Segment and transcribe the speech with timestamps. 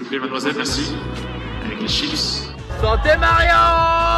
[0.00, 0.94] S'il vous plaît, mademoiselle, merci.
[1.62, 2.48] Avec les chips.
[2.80, 3.50] Santé Mario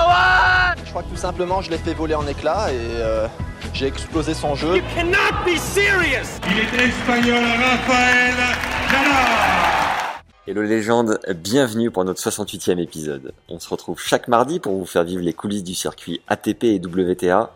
[0.06, 3.26] ouais Je crois que tout simplement, je l'ai fait voler en éclats et euh,
[3.74, 4.76] j'ai explosé son jeu.
[4.76, 8.34] You cannot be serious Il est espagnol, Rafael
[8.92, 9.12] Nadal
[10.46, 13.32] Hello légende, bienvenue pour notre 68e épisode.
[13.48, 16.80] On se retrouve chaque mardi pour vous faire vivre les coulisses du circuit ATP et
[16.80, 17.50] WTA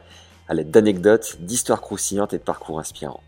[0.49, 3.23] à l'aide d'anecdotes, d'histoires croustillantes et de parcours inspirants.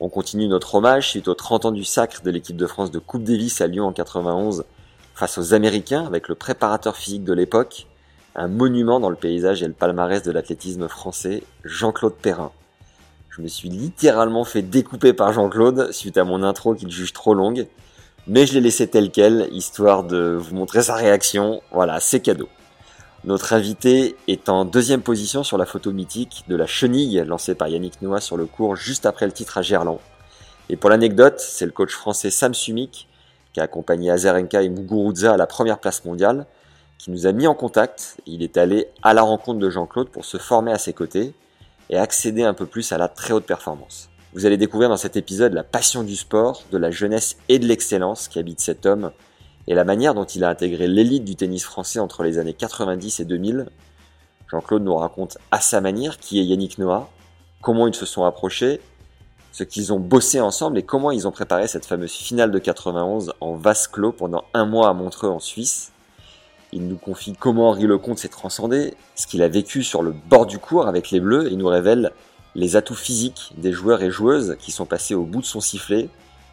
[0.00, 2.98] On continue notre hommage suite aux 30 ans du sacre de l'équipe de France de
[2.98, 4.64] Coupe Davis à Lyon en 91
[5.14, 7.86] face aux Américains avec le préparateur physique de l'époque,
[8.34, 12.50] un monument dans le paysage et le palmarès de l'athlétisme français, Jean-Claude Perrin.
[13.30, 17.34] Je me suis littéralement fait découper par Jean-Claude suite à mon intro qu'il juge trop
[17.34, 17.68] longue,
[18.26, 21.62] mais je l'ai laissé tel quel, histoire de vous montrer sa réaction.
[21.70, 22.48] Voilà, c'est cadeau.
[23.24, 27.68] Notre invité est en deuxième position sur la photo mythique de la chenille lancée par
[27.68, 29.98] Yannick Noah sur le cours juste après le titre à Gerland.
[30.68, 33.08] Et pour l'anecdote, c'est le coach français Sam Sumik
[33.54, 36.44] qui a accompagné Azarenka et Muguruza à la première place mondiale,
[36.98, 38.18] qui nous a mis en contact.
[38.26, 41.32] Il est allé à la rencontre de Jean-Claude pour se former à ses côtés
[41.88, 44.10] et accéder un peu plus à la très haute performance.
[44.34, 47.66] Vous allez découvrir dans cet épisode la passion du sport, de la jeunesse et de
[47.66, 49.12] l'excellence qui habite cet homme
[49.66, 53.20] et la manière dont il a intégré l'élite du tennis français entre les années 90
[53.20, 53.66] et 2000.
[54.50, 57.08] Jean-Claude nous raconte à sa manière qui est Yannick Noah,
[57.62, 58.80] comment ils se sont approchés
[59.54, 63.34] ce qu'ils ont bossé ensemble et comment ils ont préparé cette fameuse finale de 91
[63.40, 65.92] en vase clos pendant un mois à Montreux en Suisse.
[66.72, 70.46] Il nous confie comment Henri Lecomte s'est transcendé, ce qu'il a vécu sur le bord
[70.46, 72.10] du cours avec les Bleus et nous révèle
[72.56, 76.08] les atouts physiques des joueurs et joueuses qui sont passés au bout de son sifflet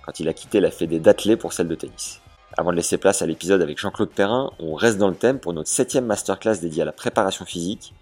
[0.06, 2.22] quand il a quitté la fédé d'athlée pour celle de tennis.
[2.58, 5.54] Avant de laisser place à l'épisode avec Jean-Claude Perrin, on reste dans le thème pour
[5.54, 7.94] notre septième masterclass dédiée à la préparation physique.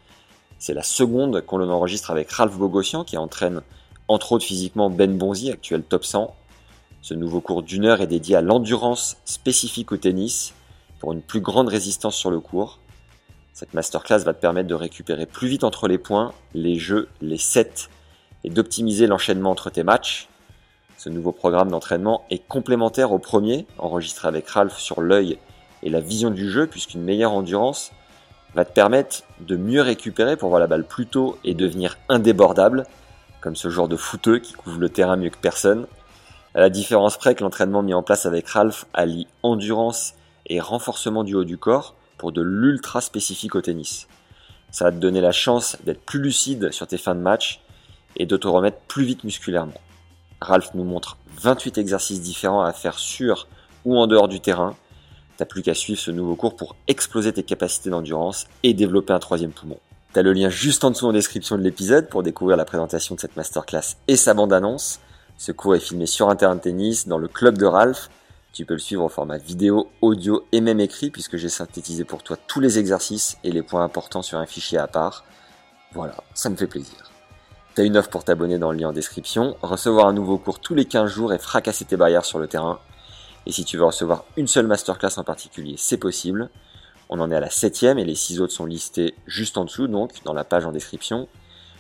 [0.58, 3.62] C'est la seconde qu'on enregistre avec Ralph Bogossian qui entraîne
[4.08, 6.36] entre autres physiquement Ben Bonzi, actuel top 100.
[7.02, 10.56] Ce nouveau cours d'une heure est dédié à l'endurance spécifique au tennis
[11.00, 12.80] pour une plus grande résistance sur le cours.
[13.54, 17.38] Cette masterclass va te permettre de récupérer plus vite entre les points, les jeux, les
[17.38, 17.88] sets
[18.44, 20.28] et d'optimiser l'enchaînement entre tes matchs.
[21.00, 25.38] Ce nouveau programme d'entraînement est complémentaire au premier, enregistré avec Ralph sur l'œil
[25.82, 27.94] et la vision du jeu, puisqu'une meilleure endurance
[28.54, 32.86] va te permettre de mieux récupérer pour voir la balle plus tôt et devenir indébordable,
[33.40, 35.88] comme ce genre de fouteux qui couvre le terrain mieux que personne.
[36.54, 40.16] À la différence près que l'entraînement mis en place avec Ralph allie endurance
[40.48, 44.10] et renforcement du haut du corps pour de l'ultra spécifique au tennis.
[44.70, 47.62] Ça va te donner la chance d'être plus lucide sur tes fins de match
[48.18, 49.80] et de te remettre plus vite musculairement.
[50.42, 53.48] Ralph nous montre 28 exercices différents à faire sur
[53.86, 54.76] ou en dehors du terrain.
[55.38, 59.20] T'as plus qu'à suivre ce nouveau cours pour exploser tes capacités d'endurance et développer un
[59.20, 59.80] troisième poumon.
[60.12, 63.20] T'as le lien juste en dessous en description de l'épisode pour découvrir la présentation de
[63.20, 65.00] cette masterclass et sa bande-annonce.
[65.38, 68.10] Ce cours est filmé sur un terrain de tennis dans le club de Ralph.
[68.52, 72.24] Tu peux le suivre au format vidéo, audio et même écrit puisque j'ai synthétisé pour
[72.24, 75.24] toi tous les exercices et les points importants sur un fichier à part.
[75.94, 77.09] Voilà, ça me fait plaisir.
[77.76, 80.76] T'as une offre pour t'abonner dans le lien en description, recevoir un nouveau cours tous
[80.76, 82.80] les 15 jours et fracasser tes barrières sur le terrain.
[83.46, 86.50] Et si tu veux recevoir une seule masterclass en particulier, c'est possible.
[87.10, 89.88] On en est à la septième et les six autres sont listés juste en dessous,
[89.88, 91.28] donc dans la page en description.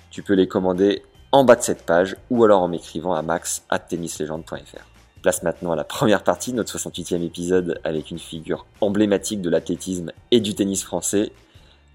[0.09, 3.63] Tu peux les commander en bas de cette page ou alors en m'écrivant à max
[3.89, 4.85] tennislegende.fr.
[5.21, 9.50] Place maintenant à la première partie de notre 68e épisode avec une figure emblématique de
[9.50, 11.31] l'athlétisme et du tennis français,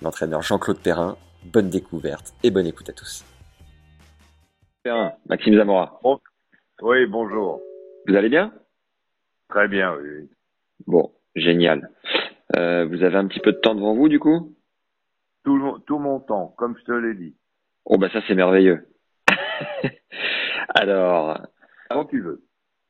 [0.02, 1.16] l'entraîneur Jean-Claude Perrin.
[1.44, 3.24] Bonne découverte et bonne écoute à tous.
[5.28, 5.98] Maxime Zamora.
[6.02, 6.20] Bon.
[6.82, 7.62] Oui, bonjour.
[8.06, 8.52] Vous allez bien?
[9.48, 10.28] Très bien, oui.
[10.86, 11.88] Bon, génial.
[12.56, 14.54] Euh, vous avez un petit peu de temps devant vous du coup?
[15.44, 17.34] Tout, tout mon temps, comme je te l'ai dit.
[17.86, 18.86] Oh bah ça c'est merveilleux.
[20.74, 21.40] alors.
[21.88, 22.42] Quand tu veux.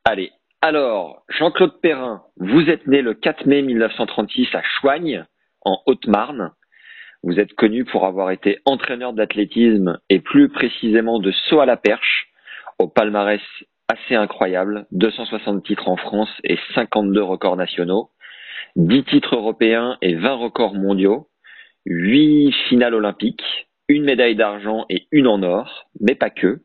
[0.03, 0.31] Allez.
[0.61, 5.25] Alors, Jean-Claude Perrin, vous êtes né le 4 mai 1936 à Choigne,
[5.61, 6.51] en Haute-Marne.
[7.25, 11.75] Vous êtes connu pour avoir été entraîneur d'athlétisme et plus précisément de saut à la
[11.75, 12.27] perche,
[12.77, 13.41] au palmarès
[13.87, 18.11] assez incroyable, 260 titres en France et 52 records nationaux.
[18.75, 21.27] 10 titres européens et 20 records mondiaux,
[21.87, 26.59] 8 finales olympiques, une médaille d'argent et une en or, mais pas que.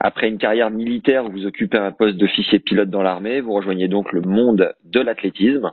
[0.00, 4.12] Après une carrière militaire vous occupez un poste d'officier pilote dans l'armée, vous rejoignez donc
[4.12, 5.72] le monde de l'athlétisme.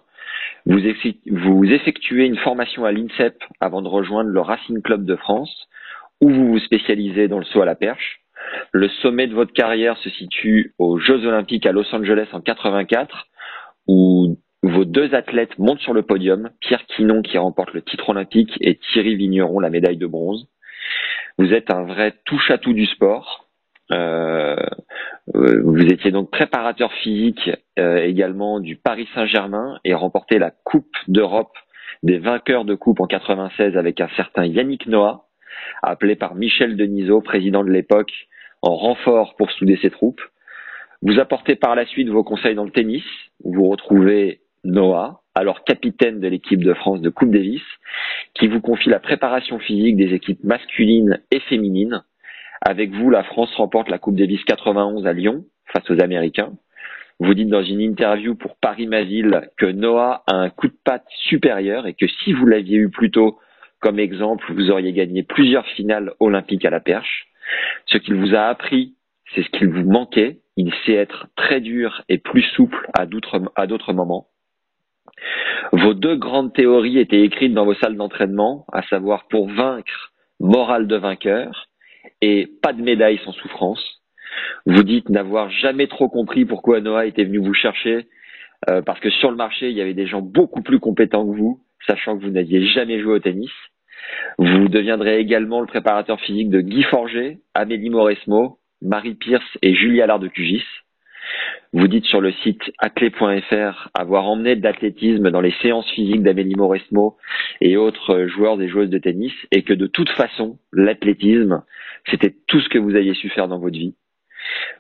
[0.66, 5.68] Vous, effectuez une formation à l'INSEP avant de rejoindre le Racing Club de France,
[6.22, 8.22] où vous vous spécialisez dans le saut à la perche.
[8.72, 13.28] Le sommet de votre carrière se situe aux Jeux Olympiques à Los Angeles en 84,
[13.88, 18.56] où vos deux athlètes montent sur le podium, Pierre Quinon qui remporte le titre olympique
[18.62, 20.48] et Thierry Vigneron la médaille de bronze.
[21.38, 23.41] Vous êtes un vrai touche-à-tout du sport.
[23.92, 24.56] Euh,
[25.34, 27.50] vous étiez donc préparateur physique
[27.80, 31.54] euh, également du Paris Saint-Germain et remporté la Coupe d'Europe
[32.04, 35.28] des vainqueurs de coupe en 96 avec un certain Yannick Noah,
[35.84, 38.12] appelé par Michel Denisot, président de l'époque,
[38.62, 40.22] en renfort pour souder ses troupes.
[41.02, 43.04] Vous apportez par la suite vos conseils dans le tennis.
[43.44, 47.64] Vous retrouvez Noah, alors capitaine de l'équipe de France de Coupe Davis,
[48.36, 52.04] qui vous confie la préparation physique des équipes masculines et féminines.
[52.62, 56.54] Avec vous, la France remporte la Coupe Davis 91 à Lyon face aux Américains.
[57.20, 60.78] Vous dites dans une interview pour Paris Ma Ville que Noah a un coup de
[60.84, 63.40] patte supérieur et que si vous l'aviez eu plus tôt
[63.80, 67.28] comme exemple, vous auriez gagné plusieurs finales olympiques à la perche.
[67.88, 68.96] Ce qu'il vous a appris,
[69.34, 70.40] c'est ce qu'il vous manquait.
[70.56, 74.28] Il sait être très dur et plus souple à d'autres moments.
[75.72, 80.88] Vos deux grandes théories étaient écrites dans vos salles d'entraînement, à savoir pour vaincre, morale
[80.88, 81.70] de vainqueur,
[82.22, 84.02] et pas de médaille sans souffrance.
[84.66, 88.08] Vous dites n'avoir jamais trop compris pourquoi Noah était venu vous chercher,
[88.70, 91.36] euh, parce que sur le marché, il y avait des gens beaucoup plus compétents que
[91.36, 93.52] vous, sachant que vous n'aviez jamais joué au tennis.
[94.38, 100.06] Vous deviendrez également le préparateur physique de Guy Forger, Amélie Mauresmo, Marie Pierce et Julia
[100.06, 100.64] Allard de Cugis.
[101.74, 106.56] Vous dites sur le site athlé.fr avoir emmené de l'athlétisme dans les séances physiques d'Amélie
[106.56, 107.16] Mauresmo
[107.62, 111.64] et autres joueurs et joueuses de tennis et que de toute façon, l'athlétisme,
[112.10, 113.96] c'était tout ce que vous aviez su faire dans votre vie.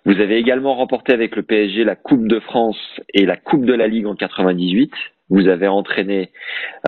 [0.03, 2.79] Vous avez également remporté avec le PSG la Coupe de France
[3.13, 4.91] et la Coupe de la Ligue en 98.
[5.29, 6.31] Vous avez entraîné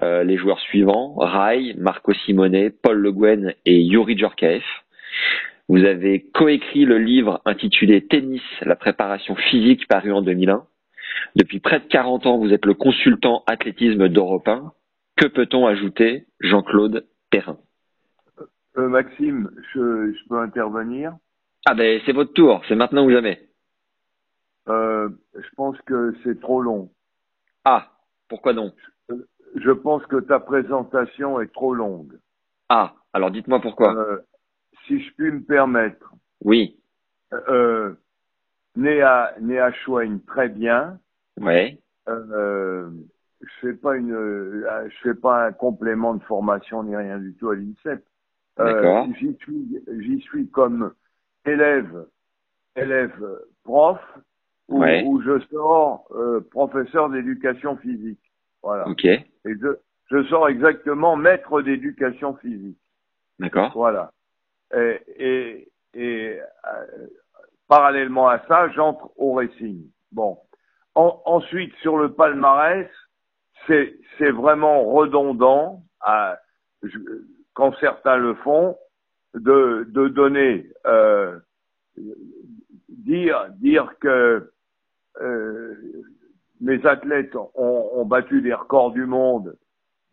[0.03, 4.65] euh, les joueurs suivants, Rai, Marco Simone, Paul Le Guen et Yuri Djorkaeff.
[5.69, 10.65] Vous avez coécrit le livre intitulé Tennis, la préparation physique paru en 2001.
[11.35, 14.73] Depuis près de 40 ans, vous êtes le consultant athlétisme d'Europe 1.
[15.15, 17.57] Que peut-on ajouter, Jean-Claude Perrin?
[18.77, 21.15] Euh, Maxime, je, je, peux intervenir?
[21.65, 23.39] Ah ben c'est votre tour, c'est maintenant ou jamais.
[24.67, 26.89] Euh, je pense que c'est trop long.
[27.63, 27.91] Ah,
[28.27, 28.73] pourquoi donc
[29.55, 32.19] Je pense que ta présentation est trop longue.
[32.69, 33.95] Ah, alors dites-moi pourquoi.
[33.95, 34.17] Euh,
[34.87, 36.13] si je puis me permettre.
[36.43, 36.77] Oui.
[37.49, 37.93] Euh,
[38.75, 40.99] né à né à Chouaigne, très bien.
[41.39, 41.79] Oui.
[42.07, 42.89] Euh,
[43.41, 47.33] je fais pas une, euh, je fais pas un complément de formation ni rien du
[47.33, 48.03] tout à l'INSEP.
[48.59, 50.93] Euh, j'y suis, j'y suis comme
[51.45, 52.05] élève,
[52.75, 53.99] élève prof,
[54.67, 55.03] où, ouais.
[55.05, 58.19] où je sors euh, professeur d'éducation physique.
[58.61, 58.87] Voilà.
[58.87, 59.05] Ok.
[59.05, 59.77] Et je,
[60.11, 62.77] je sors exactement maître d'éducation physique.
[63.39, 63.71] D'accord.
[63.73, 64.11] Voilà.
[64.73, 67.07] Et, et, euh,
[67.67, 69.89] parallèlement à ça, j'entre au racing.
[70.11, 70.37] Bon.
[70.95, 72.89] En, ensuite, sur le palmarès,
[73.67, 76.37] c'est c'est vraiment redondant à,
[76.83, 76.97] je,
[77.53, 78.77] quand certains le font
[79.33, 81.39] de de donner euh,
[82.89, 84.51] dire dire que
[85.21, 85.75] euh,
[86.61, 89.55] mes athlètes ont, ont battu des records du monde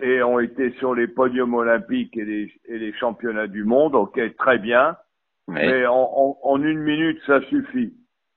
[0.02, 3.94] et ont été sur les podiums olympiques et les, et les championnats du monde.
[3.94, 4.96] Ok, très bien.
[5.48, 5.66] Ouais.
[5.66, 7.92] Mais en, en, en, une minute, ça suffit.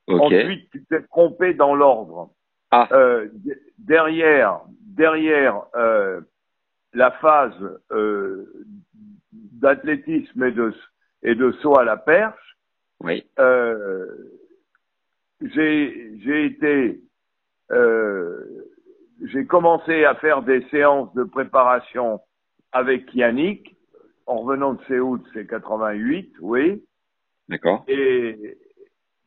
[0.08, 0.44] Okay.
[0.44, 2.32] Ensuite, tu t'es trompé dans l'ordre.
[2.72, 2.88] Ah.
[2.92, 3.30] Euh,
[3.78, 6.22] derrière, derrière euh,
[6.94, 8.46] la phase euh,
[9.32, 10.74] d'athlétisme et de
[11.22, 12.58] et de saut à la perche,
[13.04, 13.26] oui.
[13.38, 14.06] Euh,
[15.42, 17.02] j'ai j'ai été
[17.72, 18.63] euh,
[19.24, 22.20] j'ai commencé à faire des séances de préparation
[22.72, 23.76] avec Yannick
[24.26, 26.84] en revenant de Séoul, c'est 88, oui.
[27.50, 27.84] D'accord.
[27.88, 28.58] Et,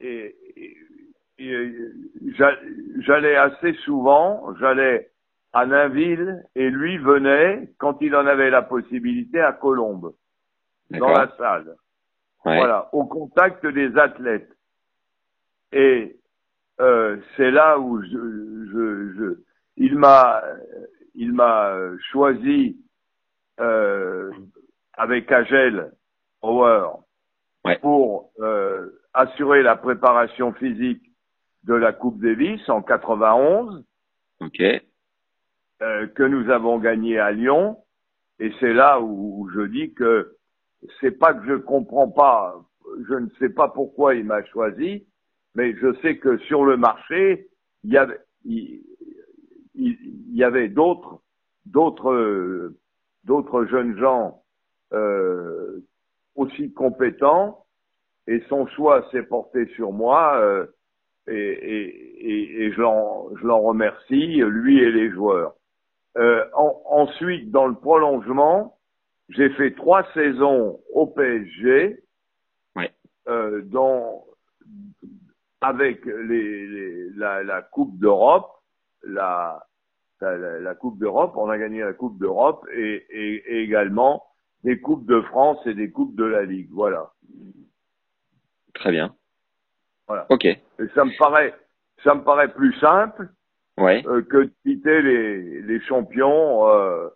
[0.01, 0.77] et, et,
[1.39, 1.75] et
[3.01, 5.11] j'allais assez souvent, j'allais
[5.53, 10.13] à Nainville et lui venait, quand il en avait la possibilité, à Colombes,
[10.91, 11.77] dans la salle.
[12.45, 12.57] Ouais.
[12.59, 14.51] Voilà, au contact des athlètes.
[15.73, 16.17] Et
[16.81, 19.46] euh, c'est là où je, je, je
[19.77, 20.43] il m'a
[21.15, 21.77] il m'a
[22.11, 22.77] choisi
[23.61, 24.31] euh,
[24.95, 25.93] avec Agel
[26.41, 26.89] Power
[27.65, 27.79] ouais.
[27.79, 31.03] pour euh, assurer la préparation physique
[31.65, 33.85] de la Coupe Davis en 91
[34.41, 34.63] ok
[35.83, 37.79] euh, que nous avons gagné à Lyon
[38.39, 40.37] et c'est là où, où, je dis que
[41.01, 42.55] c'est pas que je comprends pas
[43.09, 45.07] je ne sais pas pourquoi il m'a choisi,
[45.55, 47.49] mais je sais que sur le marché,
[47.85, 48.83] il y avait, il,
[49.77, 51.21] il y avait d'autres,
[51.67, 52.73] d'autres,
[53.25, 54.43] d'autres jeunes gens
[54.93, 55.81] euh,
[56.35, 57.65] aussi compétents,
[58.27, 60.37] et son choix s'est porté sur moi.
[60.41, 60.67] Euh,
[61.29, 65.55] et, et, et, je l'en remercie, lui et les joueurs.
[66.17, 68.79] Euh, ensuite, dans le prolongement,
[69.29, 72.01] j'ai fait trois saisons au PSG,
[72.77, 72.93] ouais.
[73.29, 74.25] euh, dans,
[75.61, 78.49] avec les, les, la, la, Coupe d'Europe,
[79.03, 79.66] la,
[80.21, 84.25] la, la, Coupe d'Europe, on a gagné la Coupe d'Europe et, et, également
[84.65, 86.71] des Coupes de France et des Coupes de la Ligue.
[86.73, 87.13] Voilà.
[88.75, 89.15] Très bien.
[90.07, 90.27] Voilà.
[90.31, 90.45] Ok.
[90.45, 90.59] Et
[90.95, 91.55] ça me paraît,
[92.05, 93.29] ça me paraît plus simple
[93.79, 94.03] ouais.
[94.07, 96.69] euh, que de quitter les, les champions.
[96.69, 97.09] Euh,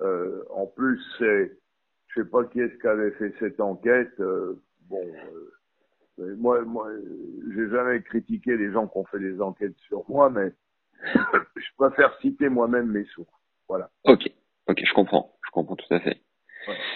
[0.00, 1.58] euh, en plus, c'est,
[2.08, 4.12] je sais pas qui est-ce qui avait fait cette enquête.
[4.20, 5.04] Euh, bon,
[6.20, 6.88] euh, moi, moi,
[7.54, 10.52] j'ai jamais critiqué les gens qui ont fait des enquêtes sur moi, mais
[11.56, 13.28] je préfère citer moi-même mes sources.
[13.68, 13.88] Voilà.
[14.04, 14.28] Ok,
[14.68, 16.18] ok, je comprends, je comprends tout à fait.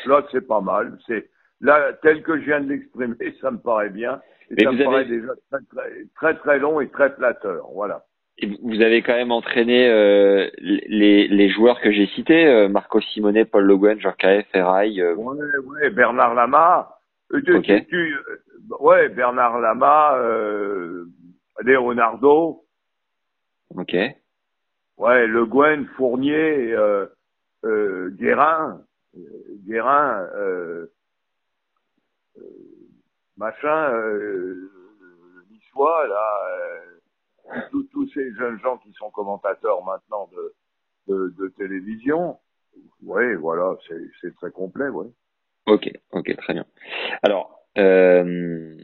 [0.06, 0.98] Là, c'est pas mal.
[1.06, 1.30] C'est
[1.60, 4.20] là tel que je viens de l'exprimer, ça me paraît bien.
[4.50, 5.60] Et ça me paraît déjà très,
[6.14, 7.66] très, très, long et très flatteur.
[7.72, 8.04] Voilà.
[8.38, 13.00] Et vous avez quand même entraîné euh, les, les joueurs que j'ai cités, euh, Marco
[13.00, 14.14] Simone, Paul Le Guen, Jean
[14.52, 15.00] Ferraille.
[15.00, 15.14] Euh...
[15.14, 16.96] Ouais, ouais, Bernard Lama.
[17.32, 17.86] Euh, tu, okay.
[17.86, 18.42] tu, euh,
[18.80, 21.04] ouais, Bernard Lama, euh,
[21.60, 22.61] Leonardo.
[23.76, 23.94] Ok.
[24.98, 27.06] Ouais, Le Guen, Fournier, euh,
[27.64, 28.82] euh, Guérin,
[29.66, 30.92] Guérin, euh,
[33.36, 34.70] machin, euh,
[35.50, 40.54] niçois, là, tous, tous ces jeunes gens qui sont commentateurs maintenant de,
[41.08, 42.38] de, de télévision.
[43.02, 43.76] Oui, voilà,
[44.20, 45.06] c'est très complet, oui.
[45.66, 46.64] Ok, ok, très bien.
[47.22, 48.76] Alors, euh,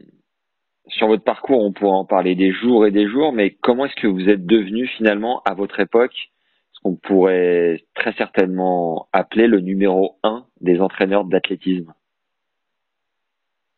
[0.88, 4.00] sur votre parcours, on pourrait en parler des jours et des jours, mais comment est-ce
[4.00, 6.30] que vous êtes devenu finalement, à votre époque,
[6.72, 11.92] ce qu'on pourrait très certainement appeler le numéro un des entraîneurs d'athlétisme?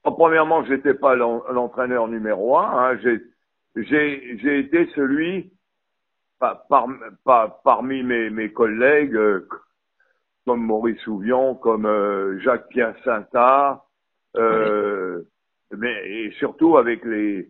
[0.02, 2.93] Premièrement, je n'étais pas l'entraîneur numéro un.
[2.93, 2.99] Hein.
[3.76, 5.50] J'ai été celui,
[6.38, 6.87] par, par,
[7.25, 9.47] par, parmi mes, mes collègues, euh,
[10.47, 13.85] comme Maurice Souvion, comme euh, Jacques-Pierre Saintard,
[14.37, 15.23] euh,
[15.77, 17.49] mais et surtout avec les,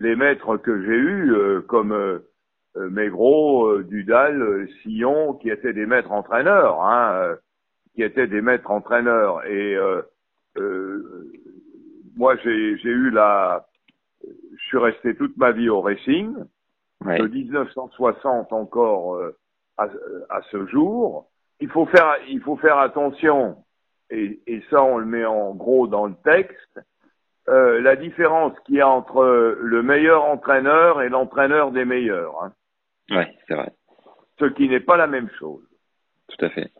[0.00, 2.20] les maîtres que j'ai eus, euh, comme euh,
[2.76, 7.36] Maigret, Dudal, Sillon, qui étaient des maîtres entraîneurs, hein,
[7.94, 9.44] qui étaient des maîtres entraîneurs.
[9.46, 9.76] Et
[12.16, 13.66] moi, j'ai eu la,
[14.22, 16.34] je suis resté toute ma vie au racing,
[17.04, 17.18] ouais.
[17.18, 19.36] de 1960 encore euh,
[19.76, 19.88] à,
[20.28, 21.28] à, ce jour.
[21.60, 23.56] Il faut faire, il faut faire attention,
[24.10, 26.80] et, et ça on le met en gros dans le texte,
[27.48, 32.42] euh, la différence qu'il y a entre le meilleur entraîneur et l'entraîneur des meilleurs.
[32.42, 32.52] Hein.
[33.10, 33.72] Ouais, c'est vrai.
[34.38, 35.62] Ce qui n'est pas la même chose.
[36.28, 36.70] Tout à fait.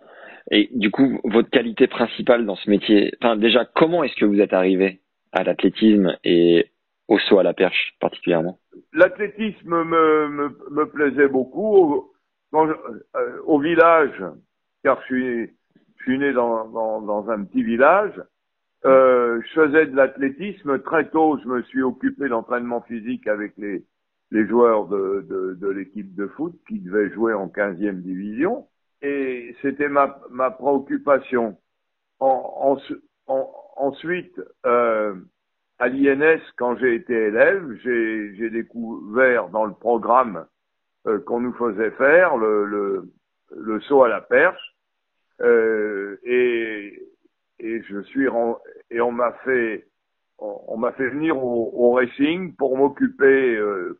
[0.50, 4.40] Et du coup, votre qualité principale dans ce métier, enfin déjà, comment est-ce que vous
[4.40, 5.00] êtes arrivé
[5.32, 6.70] à l'athlétisme et
[7.08, 8.58] au saut à la perche particulièrement?
[8.92, 12.12] L'athlétisme me, me, me, plaisait beaucoup.
[12.50, 14.24] Quand je, euh, au village,
[14.82, 15.46] car je suis,
[15.98, 18.14] je suis né dans, dans, dans un petit village,
[18.84, 20.80] euh, je faisais de l'athlétisme.
[20.82, 23.84] Très tôt, je me suis occupé d'entraînement physique avec les,
[24.30, 28.66] les joueurs de, de, de l'équipe de foot qui devaient jouer en 15e division.
[29.02, 31.56] Et c'était ma, ma préoccupation.
[32.20, 35.14] En, en, en, ensuite, euh,
[35.78, 40.46] à l'INS, quand j'ai été élève, j'ai découvert dans le programme
[41.06, 43.12] euh, qu'on nous faisait faire le, le,
[43.56, 44.74] le, saut à la perche.
[45.40, 47.00] Euh, et,
[47.60, 48.26] et je suis
[48.90, 49.86] et on m'a fait
[50.38, 53.98] on, on m'a fait venir au, au racing pour m'occuper euh,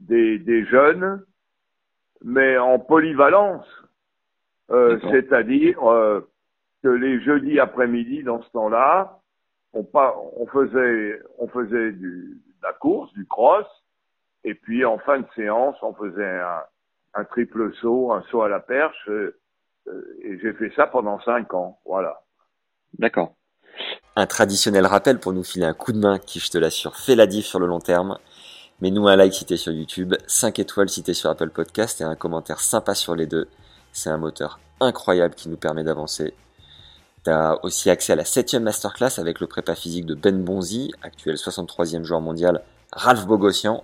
[0.00, 1.24] des, des jeunes,
[2.22, 3.66] mais en polyvalence,
[4.70, 6.20] euh, c'est-à-dire euh,
[6.82, 9.18] que les jeudis après-midi, dans ce temps-là,
[9.72, 13.66] on, pas, on faisait, on faisait du, de la course, du cross,
[14.44, 16.62] et puis en fin de séance, on faisait un,
[17.14, 19.36] un triple saut, un saut à la perche, euh,
[20.22, 22.20] et j'ai fait ça pendant cinq ans, voilà.
[22.98, 23.34] D'accord.
[24.16, 27.16] Un traditionnel rappel pour nous filer un coup de main qui, je te l'assure, fait
[27.16, 28.18] la diff sur le long terme.
[28.80, 32.16] Mais nous un like cité sur YouTube, 5 étoiles cité sur Apple Podcast et un
[32.16, 33.48] commentaire sympa sur les deux.
[33.92, 36.34] C'est un moteur incroyable qui nous permet d'avancer.
[37.22, 41.36] T'as aussi accès à la 7 masterclass avec le prépa physique de Ben Bonzi, actuel
[41.36, 43.82] 63e joueur mondial, Ralph Bogossian,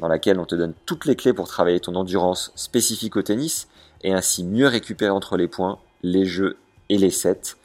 [0.00, 3.68] dans laquelle on te donne toutes les clés pour travailler ton endurance spécifique au tennis
[4.02, 7.56] et ainsi mieux récupérer entre les points, les jeux et les sets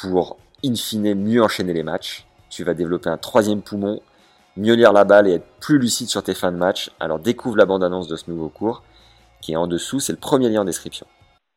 [0.00, 2.26] pour in fine mieux enchaîner les matchs.
[2.50, 4.00] tu vas développer un troisième poumon,
[4.56, 6.90] mieux lire la balle et être plus lucide sur tes fins de match.
[7.00, 8.82] Alors découvre la bande-annonce de ce nouveau cours
[9.40, 11.06] qui est en dessous, c'est le premier lien en description.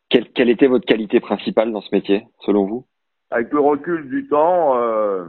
[0.10, 2.86] Quelle, quelle, était votre qualité principale dans ce métier, selon vous?
[3.32, 5.26] Avec le recul du temps, euh,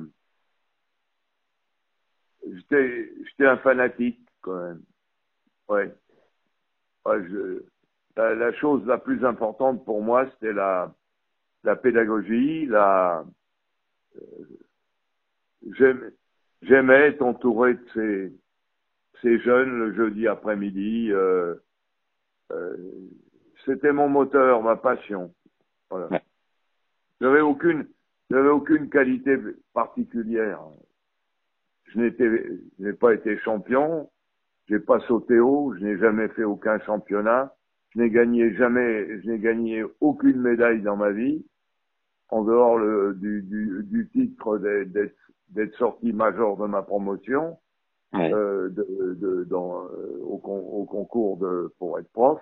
[2.47, 4.81] j'étais un fanatique quand même.
[5.69, 5.95] Ouais.
[7.07, 7.63] ouais je,
[8.17, 10.93] la, la, chose la plus importante pour moi, c'était la,
[11.65, 13.25] la pédagogie, la.
[14.17, 16.11] Euh,
[16.63, 18.33] J'aimais être entouré de ces,
[19.23, 21.11] ces jeunes le jeudi après-midi.
[21.11, 21.55] Euh,
[22.53, 22.77] euh,
[23.65, 25.33] c'était mon moteur, ma passion.
[25.91, 26.21] Voilà.
[27.21, 27.87] J'avais aucune,
[28.31, 29.37] j'avais aucune qualité
[29.75, 30.61] particulière.
[31.87, 32.29] Je n'étais,
[32.79, 34.11] je n'ai pas été champion,
[34.69, 37.55] j'ai pas sauté haut, je n'ai jamais fait aucun championnat,
[37.91, 41.45] je n'ai gagné jamais, je n'ai gagné aucune médaille dans ma vie,
[42.31, 45.15] en dehors le, du, du, du titre d'être,
[45.49, 47.59] d'être sorti major de ma promotion,
[48.13, 48.33] ouais.
[48.33, 52.41] euh, de, de, dans, euh, au, au, concours de, pour être prof.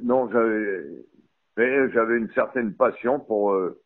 [0.00, 0.84] Non, j'avais,
[1.56, 3.80] mais j'avais une certaine passion pour, euh,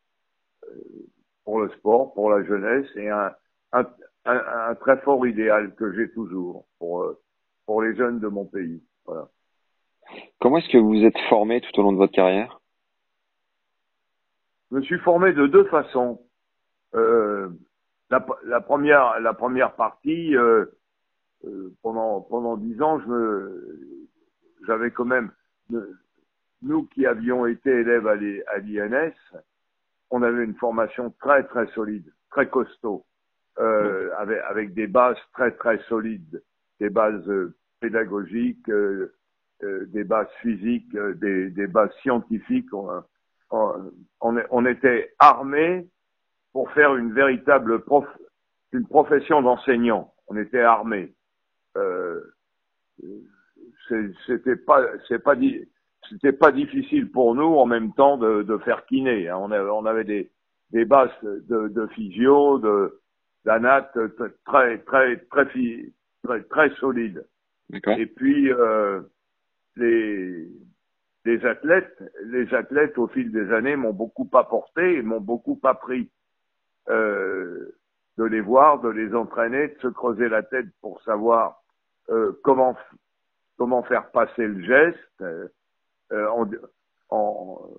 [1.44, 3.32] pour le sport, pour la jeunesse et un,
[3.73, 3.87] un,
[4.26, 7.18] un, un très fort idéal que j'ai toujours pour, euh,
[7.64, 8.82] pour les jeunes de mon pays.
[9.06, 9.28] Voilà.
[10.40, 12.61] Comment est-ce que vous vous êtes formé tout au long de votre carrière?
[14.73, 16.19] Je me suis formé de deux façons.
[16.95, 17.50] Euh,
[18.09, 20.64] la, la, première, la première partie, euh,
[21.45, 24.09] euh, pendant pendant dix ans, je me,
[24.67, 25.31] j'avais quand même,
[26.62, 29.12] nous qui avions été élèves à l'INS,
[30.09, 33.05] on avait une formation très très solide, très costaud,
[33.59, 36.43] euh, avec, avec des bases très très solides,
[36.81, 37.31] des bases
[37.81, 39.12] pédagogiques, euh,
[39.61, 42.73] des bases physiques, des, des bases scientifiques.
[42.73, 43.02] On,
[43.52, 45.87] on, on était armés
[46.52, 48.06] pour faire une véritable prof,
[48.73, 50.12] une profession d'enseignant.
[50.28, 51.12] On était armé.
[51.76, 52.21] Euh,
[54.26, 55.35] c'était pas, c'est pas,
[56.11, 59.28] c'était pas difficile pour nous en même temps de, de faire kiné.
[59.28, 59.38] Hein.
[59.38, 60.30] On, avait, on avait des,
[60.71, 62.99] des bases de, de physio, de
[63.45, 63.91] d'anat
[64.45, 65.56] très très très
[66.25, 67.26] très très solides.
[67.99, 69.00] Et puis euh,
[69.76, 70.47] les
[71.25, 76.11] les athlètes, les athlètes au fil des années m'ont beaucoup apporté et m'ont beaucoup appris
[76.89, 77.75] euh,
[78.19, 81.63] de les voir, de les entraîner, de se creuser la tête pour savoir
[82.11, 82.76] euh, comment
[83.56, 85.23] comment faire passer le geste.
[85.23, 85.49] Euh,
[86.11, 86.50] en,
[87.11, 87.71] en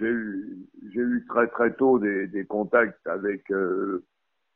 [0.00, 4.02] j'ai eu eu très très tôt des, des contacts avec euh,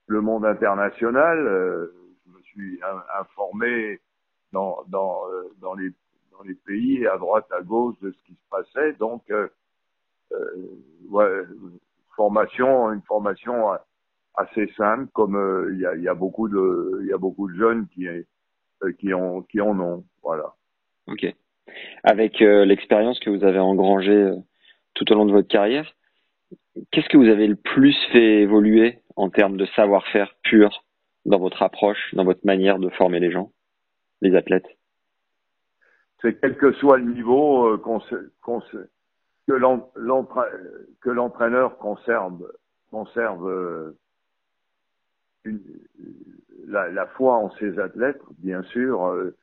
[0.06, 1.46] le monde international.
[1.46, 1.94] Euh,
[2.26, 2.80] je me suis
[3.20, 4.00] informé
[4.52, 5.22] dans dans
[5.60, 5.92] dans les
[6.40, 8.92] dans les pays à droite à gauche de ce qui se passait.
[8.94, 9.22] Donc
[11.10, 11.42] ouais,
[12.16, 13.70] formation, une formation
[14.34, 20.04] assez simple, comme euh, il y, a, beaucoup de, jeunes qui, euh, qui en ont,
[20.22, 20.54] voilà.
[21.06, 21.26] Ok.
[22.04, 24.32] Avec euh, l'expérience que vous avez engrangée
[24.94, 25.94] tout au long de votre carrière,
[26.90, 30.84] qu'est-ce que vous avez le plus fait évoluer en termes de savoir-faire pur
[31.26, 33.52] dans votre approche, dans votre manière de former les gens,
[34.22, 34.68] les athlètes?
[36.22, 38.00] C'est quel que soit le niveau qu'on
[39.46, 42.46] que l'entraîneur conserve,
[43.48, 43.96] euh,
[46.66, 49.34] la, foi en ses athlètes, bien sûr, euh,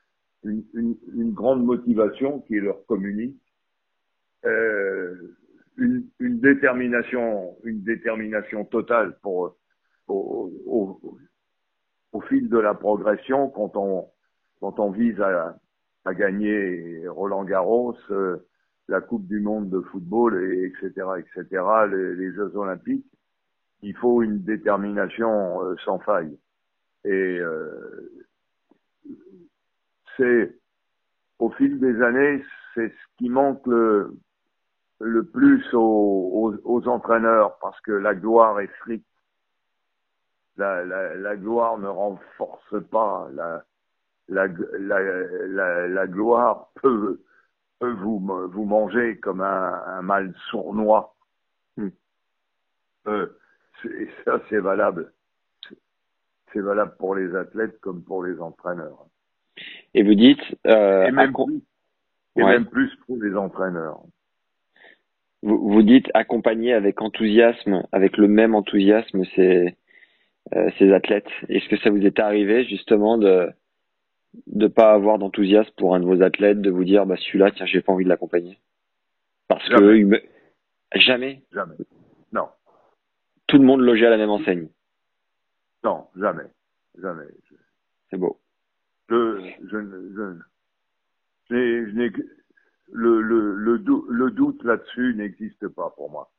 [0.43, 3.41] une, grande motivation qui leur communique,
[4.45, 5.35] euh,
[5.77, 9.55] une, détermination, une détermination totale pour,
[10.07, 11.01] au,
[12.29, 14.09] fil de la progression quand on
[14.59, 15.55] quand on vise à,
[16.07, 17.97] à gagner Roland Garros.
[18.11, 18.37] Euh,
[18.87, 23.05] la Coupe du Monde de football, et etc., etc., les, Jeux Olympiques,
[23.81, 26.37] il faut une détermination euh, sans faille.
[27.03, 28.23] Et euh,
[30.15, 30.55] c'est
[31.39, 32.41] au fil des années,
[32.73, 34.15] c'est ce qui manque le,
[35.01, 39.05] le plus aux, entraîneurs parce que la gloire est stricte.
[40.55, 43.27] La, la gloire ne renforce pas.
[43.33, 43.63] La,
[44.29, 44.47] la,
[44.79, 47.21] la, la gloire peut,
[47.79, 51.15] peut vous, vous manger comme un, un mâle sournois.
[51.77, 51.89] Hmm.
[53.07, 53.27] Euh,
[53.85, 55.11] et ça, c'est valable.
[56.53, 59.05] C'est valable pour les athlètes comme pour les entraîneurs.
[59.93, 60.41] Et vous dites...
[60.65, 61.61] Euh, et même, plus,
[62.35, 62.51] et ouais.
[62.51, 64.01] même plus pour les entraîneurs.
[65.43, 69.77] Vous, vous dites accompagner avec enthousiasme, avec le même enthousiasme, ces,
[70.55, 71.29] euh, ces athlètes.
[71.49, 73.49] Est-ce que ça vous est arrivé justement de
[74.45, 77.65] de pas avoir d'enthousiasme pour un de vos athlètes, de vous dire bah celui-là tiens
[77.65, 78.59] j'ai pas envie de l'accompagner
[79.47, 80.03] parce Jamais.
[80.09, 81.75] que jamais Jamais.
[82.31, 82.49] Non.
[83.47, 84.67] Tout le monde logeait à la même enseigne.
[85.83, 86.43] Non, jamais.
[87.01, 87.23] Jamais.
[88.09, 88.39] C'est beau.
[89.09, 90.39] Je, je, je,
[91.49, 91.55] je,
[91.93, 92.11] n'ai,
[92.91, 96.29] le, le, le, le doute là-dessus n'existe pas pour moi.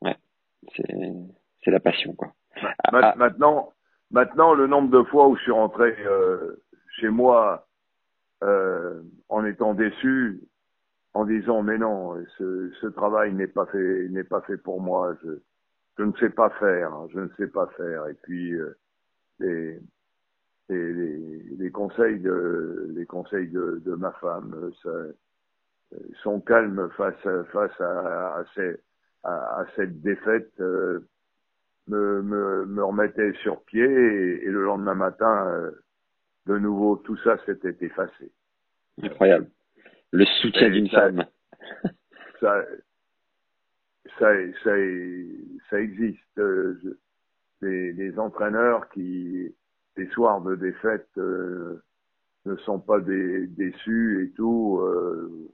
[0.00, 0.16] Ouais,
[0.74, 1.12] c'est,
[1.62, 2.32] c'est la passion, quoi.
[2.62, 3.14] Ah, ah.
[3.16, 3.72] Maintenant,
[4.10, 6.62] maintenant, le nombre de fois où je suis rentré euh,
[6.98, 7.66] chez moi
[8.42, 10.40] euh, en étant déçu,
[11.14, 15.14] en disant mais non, ce, ce travail n'est pas fait, n'est pas fait pour moi.
[15.24, 15.30] Je,
[15.98, 18.06] je ne sais pas faire, je ne sais pas faire.
[18.08, 18.76] Et puis euh,
[19.40, 19.78] les,
[20.68, 24.90] les, les, conseils de les conseils de, de ma femme ça,
[26.22, 28.76] son calme face face à, à, ces,
[29.24, 31.00] à, cette défaite euh,
[31.90, 35.70] me, me, me remettait sur pied et, le lendemain matin euh,
[36.46, 38.32] de nouveau tout ça s'était effacé.
[39.02, 39.48] Incroyable.
[40.12, 41.24] Le soutien d'une femme.
[42.40, 42.64] Ça,
[44.18, 44.30] ça,
[44.64, 44.70] ça,
[45.68, 46.38] ça existe.
[46.38, 46.98] Euh,
[47.60, 49.54] les, les, entraîneurs qui,
[49.98, 51.82] les soirs de défaite, euh,
[52.46, 54.80] ne sont pas des, déçus et tout.
[54.80, 55.50] Euh,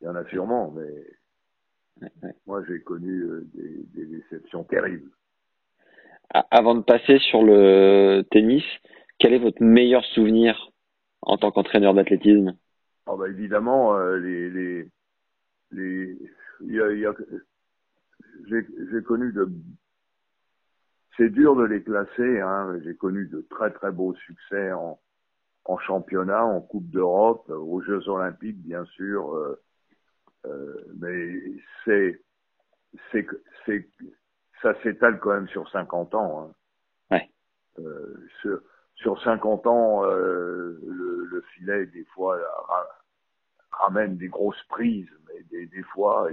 [0.00, 1.06] il y en a sûrement, mais
[2.46, 5.10] moi j'ai connu des, des, déceptions terribles.
[6.50, 8.64] Avant de passer sur le tennis,
[9.18, 10.70] quel est votre meilleur souvenir
[11.22, 12.56] en tant qu'entraîneur d'athlétisme?
[13.06, 14.88] Oh bah Évidemment, les, les,
[15.72, 16.18] les,
[16.62, 17.12] il y a, il y a
[18.48, 19.48] j'ai connu de
[21.16, 22.78] c'est dur de les classer hein.
[22.84, 24.98] j'ai connu de très très beaux succès en
[25.66, 29.60] en championnat en coupe d'Europe aux Jeux olympiques bien sûr euh,
[30.46, 31.40] euh, mais
[31.84, 32.20] c'est
[33.10, 33.26] c'est
[33.66, 33.88] c'est
[34.62, 36.54] ça s'étale quand même sur 50 ans hein.
[37.10, 37.30] ouais.
[37.78, 38.60] euh, sur,
[38.96, 42.38] sur 50 ans euh, le, le, filet des fois
[43.72, 46.30] ramène des grosses prises mais des, des fois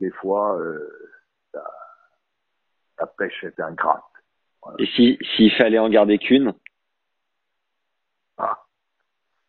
[0.00, 1.10] des fois, euh,
[2.98, 4.02] la, pêche est ingrate.
[4.78, 6.52] Et si s'il fallait en garder qu'une?
[8.36, 8.58] Ah,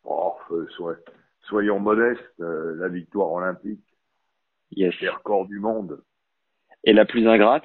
[0.04, 0.36] oh,
[1.48, 3.84] soyons modestes, euh, la victoire olympique,
[4.70, 4.94] yes.
[5.00, 6.02] les records du monde.
[6.84, 7.64] Et la plus ingrate?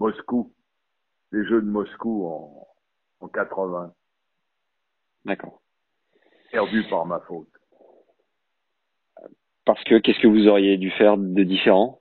[0.00, 0.52] Moscou,
[1.30, 2.66] les Jeux de Moscou en,
[3.20, 3.94] en 80.
[5.24, 5.62] D'accord.
[6.50, 7.48] Perdu par ma faute.
[9.64, 12.00] Parce que qu'est-ce que vous auriez dû faire de différent?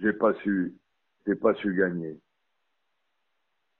[0.00, 0.74] J'ai pas su,
[1.26, 2.18] j'ai pas su gagner.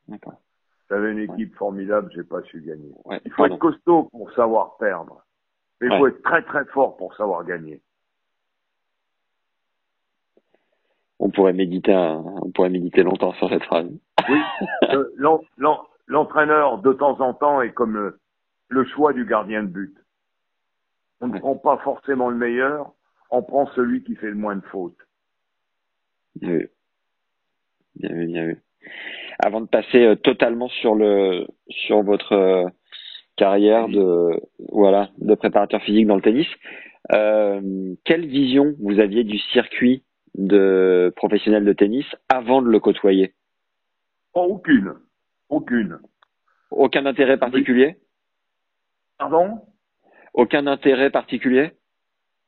[0.08, 0.40] D'accord.
[0.90, 2.92] J'avais une équipe formidable, j'ai pas su gagner.
[3.04, 5.22] Ouais, il faut être costaud pour savoir perdre.
[5.80, 7.80] Mais il faut être très très fort pour savoir gagner.
[11.20, 13.90] On pourrait méditer, on pourrait méditer longtemps sur cette phrase.
[14.28, 14.40] Oui.
[16.06, 18.14] L'entraîneur de temps en temps est comme
[18.68, 19.94] le choix du gardien de but.
[21.20, 22.92] On ne prend pas forcément le meilleur,
[23.30, 24.96] on prend celui qui fait le moins de fautes.
[26.36, 26.70] Bien vu.
[27.96, 28.62] Bien vu, bien vu.
[29.38, 32.66] Avant de passer euh, totalement sur le sur votre euh,
[33.36, 34.40] carrière de
[34.72, 36.46] voilà de préparateur physique dans le tennis,
[37.12, 40.02] euh, quelle vision vous aviez du circuit
[40.36, 43.32] de professionnel de tennis avant de le côtoyer?
[44.34, 44.94] Oh, Aucune,
[45.48, 45.98] aucune.
[46.70, 47.96] Aucun intérêt particulier?
[49.18, 49.60] Pardon?
[50.34, 51.72] Aucun intérêt particulier?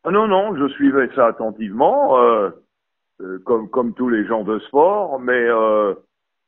[0.05, 2.51] Ah Non, non, je suivais ça attentivement, euh,
[3.21, 5.95] euh, comme comme tous les gens de sport, mais euh,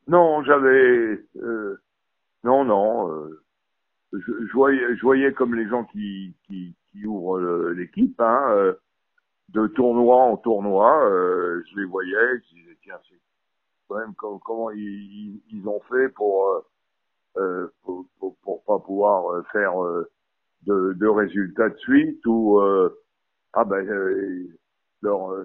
[0.08, 1.76] non, j'avais euh,
[2.44, 3.42] non, non, euh,
[4.12, 8.74] je, voyais, je voyais comme les gens qui qui, qui ouvrent l'équipe, hein, euh,
[9.50, 11.00] de tournoi en tournoi,
[11.66, 13.20] je les voyais, je disais tiens, c'est
[13.88, 16.64] quand même comment, ils, ont fait pour,
[17.82, 19.74] pour, pour, pour pas pouvoir faire
[20.66, 22.90] de, résultats de suite ou euh,
[23.52, 24.46] ah ben euh,
[25.02, 25.44] leur, euh,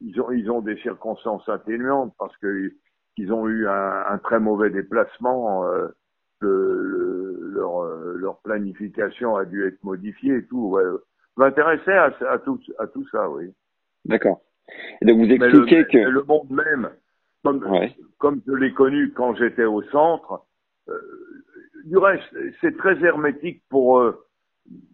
[0.00, 2.72] ils ont ils ont des circonstances atténuantes parce que
[3.16, 5.88] ils ont eu un, un très mauvais déplacement euh,
[6.40, 10.82] le, leur leur planification a dû être modifiée et tout ouais.
[11.36, 13.52] m'intéressais à, à tout à tout ça oui
[14.04, 14.40] d'accord
[15.02, 16.90] et donc vous expliquez que le monde même
[17.42, 17.64] comme
[18.18, 20.44] comme je l'ai connu quand j'étais au centre
[20.88, 21.20] euh,
[21.84, 24.26] du reste, c'est très hermétique pour euh,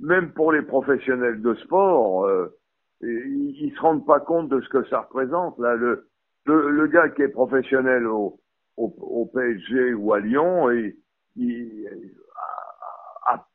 [0.01, 2.25] même pour les professionnels de sport.
[2.27, 2.57] Euh,
[3.03, 5.59] ils, se rendent pas compte de ce que ça représente.
[5.59, 6.09] Là, le
[6.47, 8.39] le, le gars qui est professionnel au,
[8.77, 10.97] au, au PSG ou à Lyon, et,
[11.35, 11.89] il,
[13.27, 13.47] à,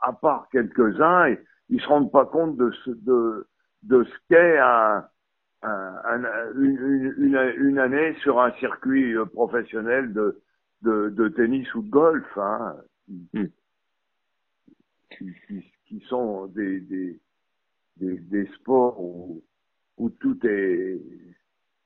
[0.00, 1.34] à, part quelques-uns,
[1.68, 3.46] ils se rendent pas compte de ce de
[3.82, 5.04] de ce qu'est un,
[5.62, 6.22] un,
[6.56, 10.40] une, une, une, année sur un circuit professionnel de
[10.82, 12.76] de, de tennis ou de golf, hein,
[15.10, 17.18] qui, qui, qui, sont des, des,
[17.96, 19.42] des, des, sports où
[19.96, 21.00] où tout est,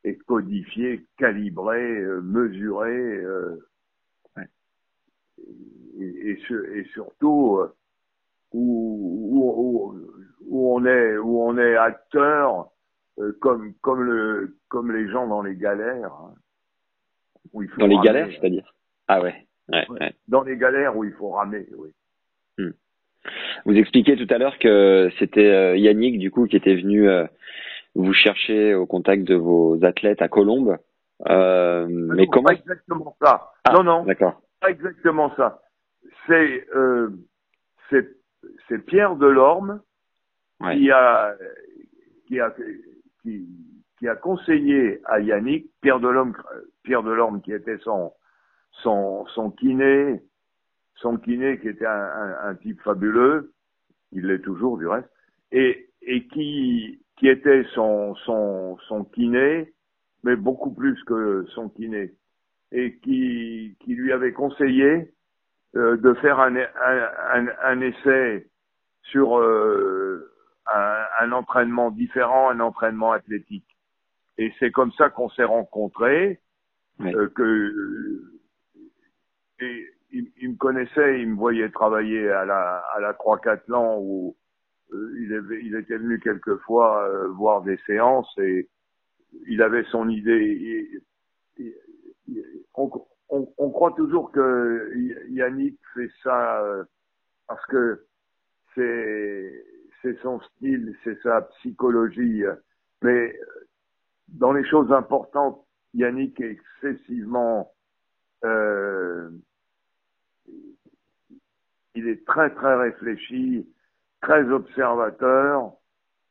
[0.05, 3.57] est codifié, calibré, euh, mesuré, euh,
[6.01, 6.38] et, et,
[6.79, 7.75] et, surtout euh,
[8.53, 9.94] où, où,
[10.47, 12.71] où, on est où on est acteur
[13.18, 16.12] euh, comme comme le comme les gens dans les galères.
[16.12, 16.35] Hein,
[17.79, 18.75] dans les galères, c'est-à-dire?
[19.09, 19.47] Ah ouais.
[19.68, 20.14] Ouais, ouais.
[20.29, 21.90] Dans les galères où il faut ramer, oui.
[22.59, 22.71] Hmm.
[23.65, 27.27] Vous expliquiez tout à l'heure que c'était euh, Yannick du coup qui était venu euh,
[27.95, 30.79] vous chercher au contact de vos athlètes à Colombes.
[31.29, 33.53] Euh, mais comment Pas exactement ça.
[33.65, 34.05] Ah, non, non.
[34.05, 34.41] D'accord.
[34.61, 35.63] Pas exactement ça.
[36.27, 37.11] C'est euh,
[37.91, 39.81] c'est Pierre Delorme
[40.61, 40.77] ouais.
[40.77, 41.35] qui a
[42.27, 42.55] qui a
[43.23, 43.49] qui,
[43.99, 46.35] qui a conseillé à Yannick Pierre Delorme
[46.83, 48.13] Pierre Delorme qui était son
[48.71, 50.21] son son kiné
[51.01, 53.53] son kiné qui était un, un, un type fabuleux,
[54.13, 55.11] il l'est toujours du reste,
[55.53, 59.73] et, et qui, qui était son, son, son kiné,
[60.25, 62.15] mais beaucoup plus que son kiné,
[62.73, 65.13] et qui, qui lui avait conseillé
[65.77, 68.49] euh, de faire un, un, un essai
[69.03, 70.31] sur euh,
[70.73, 73.77] un, un, entraînement différent, un entraînement athlétique.
[74.37, 76.41] Et c'est comme ça qu'on s'est rencontrés,
[77.01, 77.15] oui.
[77.15, 77.73] euh, que
[79.61, 84.37] et, il, me connaissait, il me voyait travailler à la, à la Croix-Catlan où
[84.92, 88.68] euh, il, avait, il était venu quelquefois euh, voir des séances et
[89.47, 90.88] il avait son idée.
[92.75, 92.90] On,
[93.29, 94.92] on, on, croit toujours que
[95.29, 96.85] Yannick fait ça euh,
[97.47, 98.05] parce que
[98.75, 99.64] c'est
[100.01, 102.44] c'est son style, c'est sa psychologie.
[103.03, 103.38] Mais
[104.29, 107.73] dans les choses importantes, Yannick est excessivement
[108.44, 109.31] euh,
[111.99, 113.67] il est très très réfléchi,
[114.21, 115.73] très observateur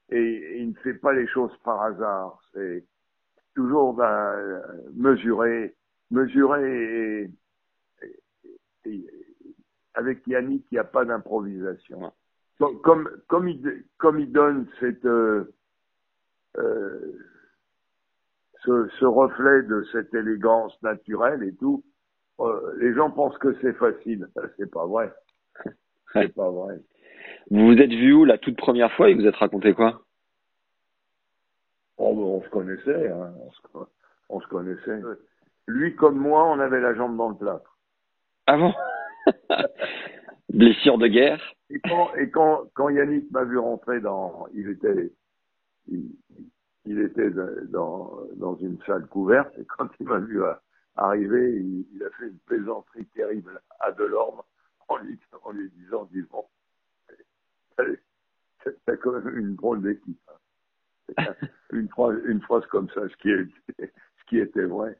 [0.10, 2.40] et, il ne fait pas les choses par hasard.
[2.54, 2.86] C'est
[3.56, 4.62] toujours ben,
[4.94, 5.76] mesuré,
[6.12, 7.32] mesuré et,
[8.86, 9.08] et,
[9.94, 12.12] avec Yannick, il n'y a pas d'improvisation.
[12.84, 15.54] Comme comme il comme il donne cette euh,
[16.58, 17.20] euh,
[18.64, 21.84] ce, ce, reflet de cette élégance naturelle et tout,
[22.40, 24.28] euh, les gens pensent que c'est facile.
[24.58, 25.14] C'est pas vrai.
[26.14, 26.76] C'est pas vrai.
[27.50, 30.02] Vous vous êtes vu où la toute première fois et vous êtes raconté quoi?
[31.98, 33.34] Oh, On se connaissait, hein.
[33.40, 33.90] on, se,
[34.30, 35.02] on, se, connaissait.
[35.68, 37.78] Lui comme moi, on avait la jambe dans le plâtre.
[38.46, 38.74] Ah bon?
[40.50, 41.42] Blessure de guerre?
[41.70, 44.48] Et quand, et quand, quand Yannick m'a vu rentrer dans...
[44.54, 45.12] Il était...
[45.90, 46.12] Il,
[46.86, 47.32] il était
[47.70, 50.42] dans, dans une salle couverte et quand il m'a vu
[50.96, 54.42] arriver, il, il, a fait une plaisanterie terrible à Delorme
[54.88, 56.46] en lui, en lui disant, disons,
[58.86, 60.20] c'est quand même une drôle d'équipe.
[61.18, 61.34] Hein.
[61.74, 63.46] Une, phrase, une phrase comme ça, ce qui, est,
[63.80, 64.98] ce qui était vrai.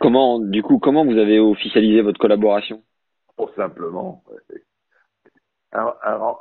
[0.00, 2.82] Comment, du coup, comment vous avez officialisé votre collaboration?
[3.36, 4.24] Tout simplement.
[5.72, 6.36] Un, un,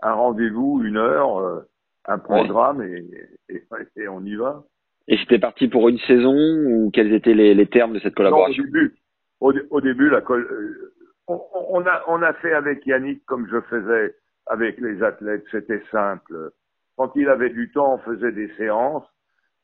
[0.00, 1.64] un rendez-vous, une heure,
[2.06, 3.04] un programme ouais.
[3.48, 4.64] et, et, et, on y va.
[5.06, 8.62] Et c'était parti pour une saison ou quels étaient les, les termes de cette collaboration?
[8.62, 8.96] Non, au début,
[9.40, 10.94] au, au, début, la euh,
[11.26, 14.14] on, on, a, on a fait avec Yannick comme je faisais
[14.46, 15.44] avec les athlètes.
[15.50, 16.50] C'était simple.
[16.96, 19.06] Quand il avait du temps, on faisait des séances.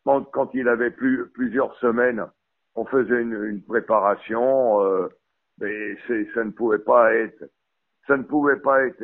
[0.05, 2.25] Quand, quand il avait plus, plusieurs semaines,
[2.75, 4.83] on faisait une, une préparation.
[4.83, 5.09] Euh,
[5.61, 5.97] mais
[6.35, 7.45] ça ne pouvait pas être,
[8.07, 9.03] ça ne pouvait pas être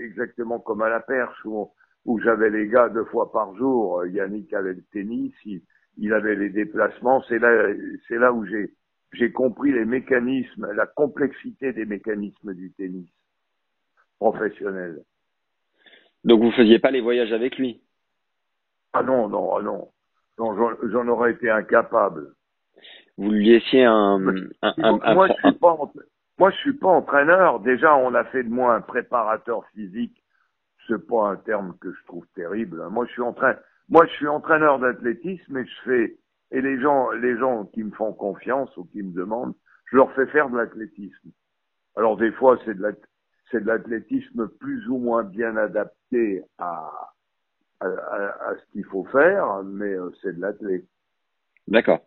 [0.00, 1.70] exactement comme à la perche où,
[2.04, 4.04] où j'avais les gars deux fois par jour.
[4.06, 5.62] Yannick avait le tennis, il,
[5.96, 7.22] il avait les déplacements.
[7.28, 7.72] C'est là,
[8.08, 8.74] c'est là où j'ai
[9.14, 13.08] j'ai compris les mécanismes, la complexité des mécanismes du tennis
[14.18, 15.02] professionnel.
[16.24, 17.80] Donc vous faisiez pas les voyages avec lui?
[18.92, 19.88] Ah non, non, ah non.
[20.38, 22.34] non J'en aurais été incapable.
[23.16, 24.26] Vous lui laissiez un...
[24.62, 25.76] un, un, un moi, je suis pas,
[26.38, 27.60] moi, je suis pas entraîneur.
[27.60, 30.22] Déjà, on a fait de moi un préparateur physique.
[30.86, 32.86] C'est pas un terme que je trouve terrible.
[32.90, 33.60] Moi, je suis entraîneur.
[33.88, 36.16] Moi, je suis entraîneur d'athlétisme et je fais
[36.54, 39.54] et les gens, les gens qui me font confiance ou qui me demandent,
[39.90, 41.30] je leur fais faire de l'athlétisme.
[41.96, 46.90] Alors des fois, c'est de l'athlétisme plus ou moins bien adapté à,
[47.80, 50.88] à, à, à ce qu'il faut faire, mais c'est de l'athlétisme.
[51.68, 52.00] D'accord.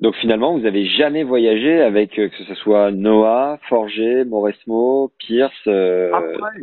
[0.00, 5.54] Donc finalement, vous n'avez jamais voyagé avec que ce soit Noah, Forger, Mauresmo, Pierce.
[5.66, 6.60] Euh, après,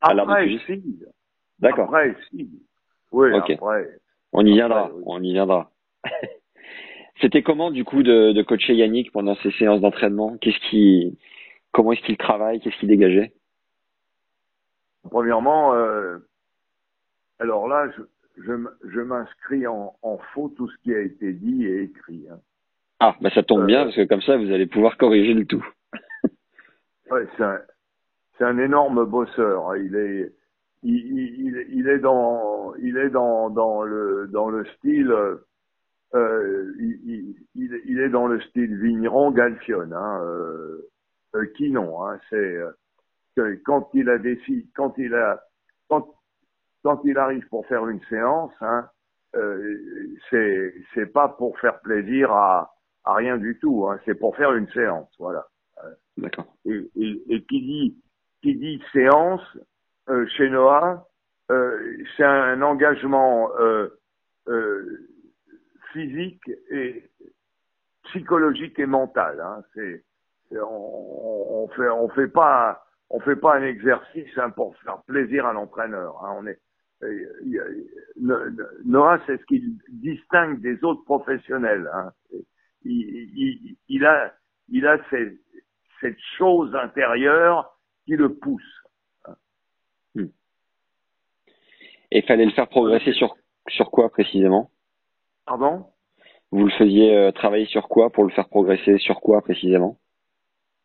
[0.00, 0.98] après, si.
[1.58, 1.84] D'accord.
[1.84, 2.48] Après, si.
[3.12, 3.54] Oui, okay.
[3.54, 3.86] après.
[4.32, 4.90] On y viendra.
[4.94, 5.02] Oui.
[5.04, 5.70] On y viendra.
[7.20, 10.36] C'était comment du coup de, de, coacher Yannick pendant ces séances d'entraînement?
[10.38, 11.18] Qu'est-ce qui,
[11.72, 12.60] comment est-ce qu'il travaille?
[12.60, 13.32] Qu'est-ce qu'il dégageait?
[15.10, 16.18] Premièrement, euh,
[17.38, 18.02] Alors là, je,
[18.42, 22.26] je, m- je m'inscris en, en faux tout ce qui a été dit et écrit.
[22.30, 22.38] hein.
[23.00, 25.46] Ah, bah ça tombe Euh, bien parce que comme ça vous allez pouvoir corriger le
[25.46, 25.64] tout.
[27.10, 27.26] Ouais,
[28.38, 29.70] c'est un, énorme bosseur.
[29.70, 29.78] hein.
[29.78, 30.32] Il est,
[30.84, 35.12] il, il, il- il est dans, il est dans, dans le, dans le style,
[36.14, 37.00] euh, il,
[37.56, 40.88] il, il- est dans le style vigneron Galfione, hein, euh,
[41.36, 42.72] euh, qui non, hein, c'est euh,
[43.36, 45.42] que quand il a décidé, quand il a,
[45.88, 46.08] quand,
[46.84, 48.88] quand il arrive pour faire une séance, hein,
[49.36, 49.78] euh,
[50.30, 54.52] c'est, c'est pas pour faire plaisir à, à rien du tout, hein, c'est pour faire
[54.54, 55.46] une séance, voilà
[56.16, 56.46] D'accord.
[56.66, 58.02] et, et, et qui dit
[58.42, 59.42] qui dit séance
[60.08, 61.06] euh, chez Noah,
[61.50, 63.88] euh, c'est un engagement euh,
[64.48, 65.08] euh,
[65.92, 67.04] physique et
[68.04, 69.40] psychologique et mental.
[69.40, 69.62] Hein.
[69.74, 70.04] C'est
[70.52, 75.52] on, fait on fait pas on fait pas un exercice hein, pour faire plaisir à
[75.52, 76.24] l'entraîneur.
[76.24, 76.36] Hein.
[76.38, 76.58] On est
[77.02, 77.88] euh,
[78.84, 81.88] Noah, c'est ce qui le distingue des autres professionnels.
[81.94, 82.12] Hein.
[82.84, 84.34] Il, il, il a
[84.68, 85.38] il a ces,
[86.00, 88.62] cette chose intérieure qui le pousse.
[92.12, 93.36] Et il fallait le faire progresser sur
[93.68, 94.70] sur quoi précisément?
[95.50, 95.84] Pardon?
[96.52, 98.98] Vous le faisiez euh, travailler sur quoi pour le faire progresser?
[98.98, 99.98] Sur quoi précisément?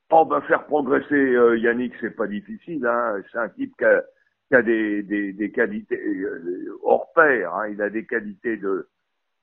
[0.10, 2.84] Oh ben faire progresser euh, Yannick, c'est pas difficile.
[2.84, 3.22] Hein.
[3.32, 4.02] C'est un type qui a,
[4.48, 7.54] qui a des, des, des qualités euh, hors pair.
[7.54, 7.68] Hein.
[7.74, 8.88] Il a des qualités de,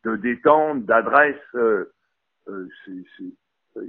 [0.04, 1.36] de détente, d'adresse.
[1.54, 1.92] Euh,
[2.48, 2.66] euh,
[3.76, 3.82] euh,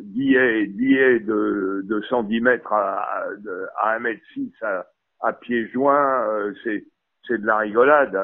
[0.00, 4.86] Guillet, Guillet de, de 110 mètres à, à, de- à 1 mètre 6 à,
[5.22, 6.84] à pieds joints, euh, c'est,
[7.26, 8.16] c'est de la rigolade.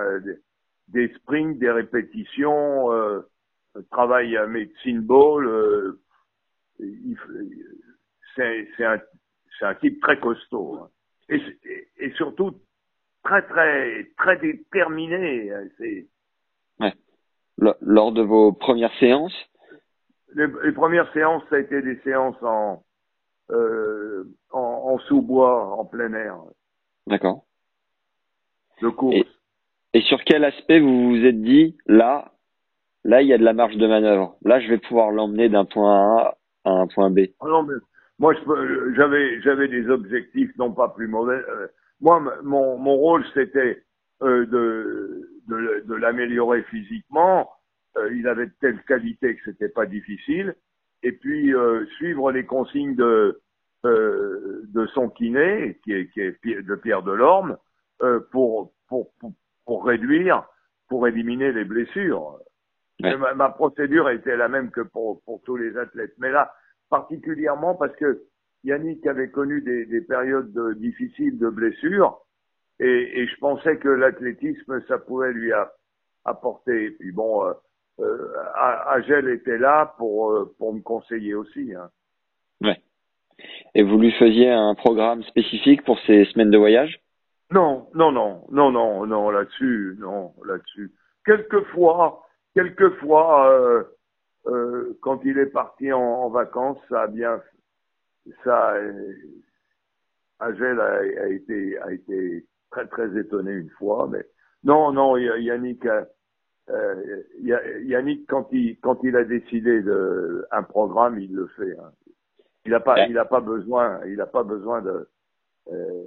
[0.93, 3.23] Des, sprints, des répétitions, euh,
[3.91, 5.47] travail à médecine ball.
[5.47, 6.01] Euh,
[8.37, 9.01] c'est un,
[9.59, 10.89] c'est un type très costaud hein.
[11.29, 12.61] et, et, et surtout
[13.23, 15.53] très très très déterminé.
[15.53, 16.93] hein.
[17.61, 19.37] L- Lors de vos premières séances?
[20.35, 22.83] Les, les premières séances, ça a été des séances en
[23.51, 26.39] euh, en, en sous-bois, en plein air,
[27.07, 27.45] D'accord.
[28.81, 29.22] de course.
[29.95, 32.33] Et- sur quel aspect vous vous êtes dit là,
[33.05, 34.37] là il y a de la marge de manœuvre.
[34.45, 37.21] Là je vais pouvoir l'emmener d'un point A à un point B.
[37.41, 37.47] Ah
[38.19, 38.35] moi,
[38.95, 41.43] j'avais, j'avais des objectifs non pas plus mauvais.
[41.49, 41.67] Euh,
[42.01, 43.83] moi, mon, mon rôle, c'était
[44.23, 47.51] euh, de, de, de l'améliorer physiquement.
[47.97, 50.55] Euh, il avait de telles qualités que c'était pas difficile.
[51.03, 51.53] Et puis
[51.97, 53.41] suivre les consignes de
[53.85, 57.57] de son kiné, qui est, qui est de Pierre Delorme,
[58.31, 59.33] pour, pour pour
[59.65, 60.45] pour réduire,
[60.89, 62.39] pour éliminer les blessures.
[63.03, 63.17] Ouais.
[63.17, 66.15] Ma, ma procédure était la même que pour, pour tous les athlètes.
[66.19, 66.53] Mais là,
[66.91, 68.23] particulièrement parce que
[68.65, 72.21] Yannick avait connu des, des périodes de- difficiles de blessures
[72.79, 75.73] et, et je pensais que l'athlétisme, ça pouvait lui a-
[76.25, 76.85] apporter.
[76.85, 77.53] Et puis bon, euh,
[78.01, 78.35] euh,
[78.89, 81.75] Agel était là pour, euh, pour me conseiller aussi.
[81.75, 81.91] Hein.
[83.75, 87.02] Et vous lui faisiez un programme spécifique pour ces semaines de voyage?
[87.53, 90.91] Non, non, non, non, non, non, là-dessus, non, là-dessus.
[91.25, 93.83] Quelquefois, quelquefois, euh,
[94.47, 97.41] euh, quand il est parti en, en vacances, ça a bien,
[98.45, 99.13] ça, euh,
[100.41, 104.25] Agel a, a été, a été très très étonné une fois, mais
[104.65, 105.85] non, non, Yannick,
[106.71, 107.23] euh,
[107.85, 111.77] Yannick quand il quand il a décidé de un programme, il le fait.
[111.79, 111.93] hein.
[112.65, 113.07] Il a pas, Ouais.
[113.11, 115.09] il a pas besoin, il a pas besoin de
[115.73, 116.05] euh,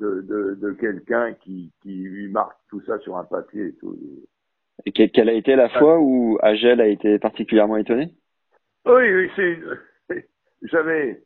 [0.00, 3.96] de, de, de quelqu'un qui, qui lui marque tout ça sur un papier et tout.
[4.84, 8.12] Et que- quelle a été la fois où Agel a été particulièrement étonné?
[8.86, 9.58] Oui, oui, c'est.
[10.62, 11.22] J'avais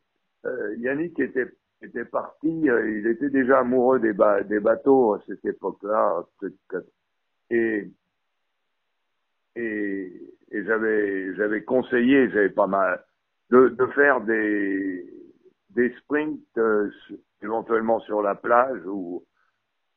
[0.46, 1.46] euh, Yannick était
[1.83, 2.68] était parti.
[2.68, 6.24] euh, il était déjà amoureux des, ba- des bateaux à cette époque-là.
[7.50, 7.90] Et
[9.56, 10.12] et,
[10.52, 13.02] et j'avais j'avais conseillé, j'avais pas mal
[13.50, 15.04] de, de faire des
[15.74, 16.90] des sprints euh,
[17.42, 19.24] éventuellement sur la plage ou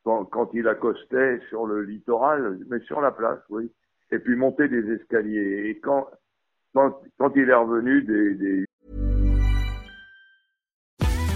[0.04, 3.72] quand, quand il accostait sur le littoral, mais sur la place, oui.
[4.12, 5.70] Et puis monter des escaliers.
[5.70, 6.08] Et quand
[6.74, 8.66] quand, quand il est revenu des, des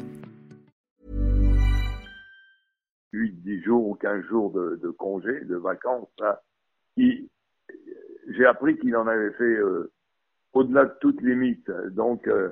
[3.14, 6.08] 8-10 10 jours ou 15 jours de, de congé, de vacances.
[6.98, 9.92] J'ai appris qu'il en avait fait euh,
[10.54, 11.70] au-delà de toute limite.
[11.92, 12.50] Donc, euh,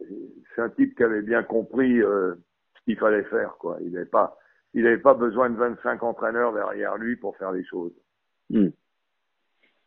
[0.00, 2.34] c'est un type qui avait bien compris euh,
[2.76, 3.56] ce qu'il fallait faire.
[3.58, 3.78] Quoi.
[3.82, 4.36] Il n'avait pas,
[4.74, 7.92] il n'avait pas besoin de 25 entraîneurs derrière lui pour faire les choses.
[8.50, 8.68] Hmm.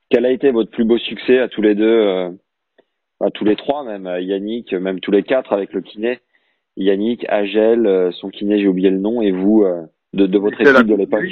[0.10, 2.30] Quel a été votre plus beau succès à tous les deux, euh,
[3.20, 6.20] à tous les trois même, Yannick, même tous les quatre avec le kiné?
[6.78, 10.60] Yannick, Agel, euh, son kiné, j'ai oublié le nom, et vous, euh, de, de votre
[10.60, 11.24] équipe de l'époque?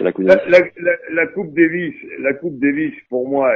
[0.00, 3.52] La, la, la, la, Coupe Davis, la Coupe Davis, pour moi,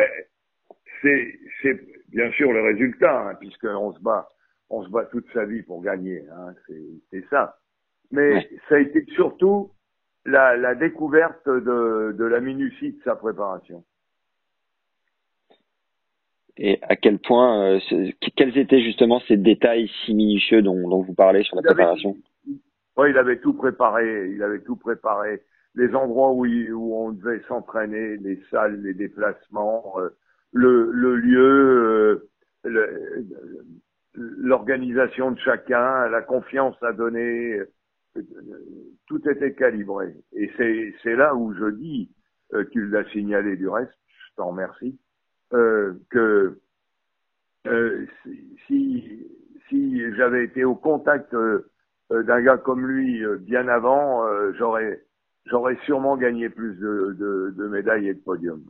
[1.03, 4.28] c'est bien sûr le résultat, hein, puisqu'on se bat,
[4.70, 6.55] on se bat toute sa vie pour gagner, hein,
[7.11, 7.59] c'est, ça.
[8.11, 9.70] Mais ça a été surtout
[10.24, 13.84] la, la découverte de, de la minutie de sa préparation
[16.59, 21.14] et à quel point, euh, quels étaient justement ces détails si minutieux dont, dont vous
[21.14, 22.16] parlez sur la préparation?
[22.46, 25.42] il avait tout préparé, il avait tout préparé.
[25.74, 30.11] Les endroits où, où on devait s'entraîner, les salles, les déplacements, euh,
[30.53, 32.28] le, le, lieu,
[32.66, 33.24] euh,
[34.14, 37.61] l'organisation de chacun, la confiance à donner,
[39.07, 40.14] tout était calibré.
[40.34, 40.50] Et
[41.03, 42.11] c'est là où je dis,
[42.70, 44.98] tu l'as signalé du reste, je t'en remercie,
[45.55, 46.59] euh, que
[47.66, 48.07] euh,
[48.66, 49.26] si,
[49.68, 51.68] si j'avais été au contact euh,
[52.11, 54.24] d'un gars comme lui bien avant,
[54.55, 55.03] j'aurais
[55.46, 58.64] j'aurais sûrement gagné plus de, de, de, médailles et de podiums.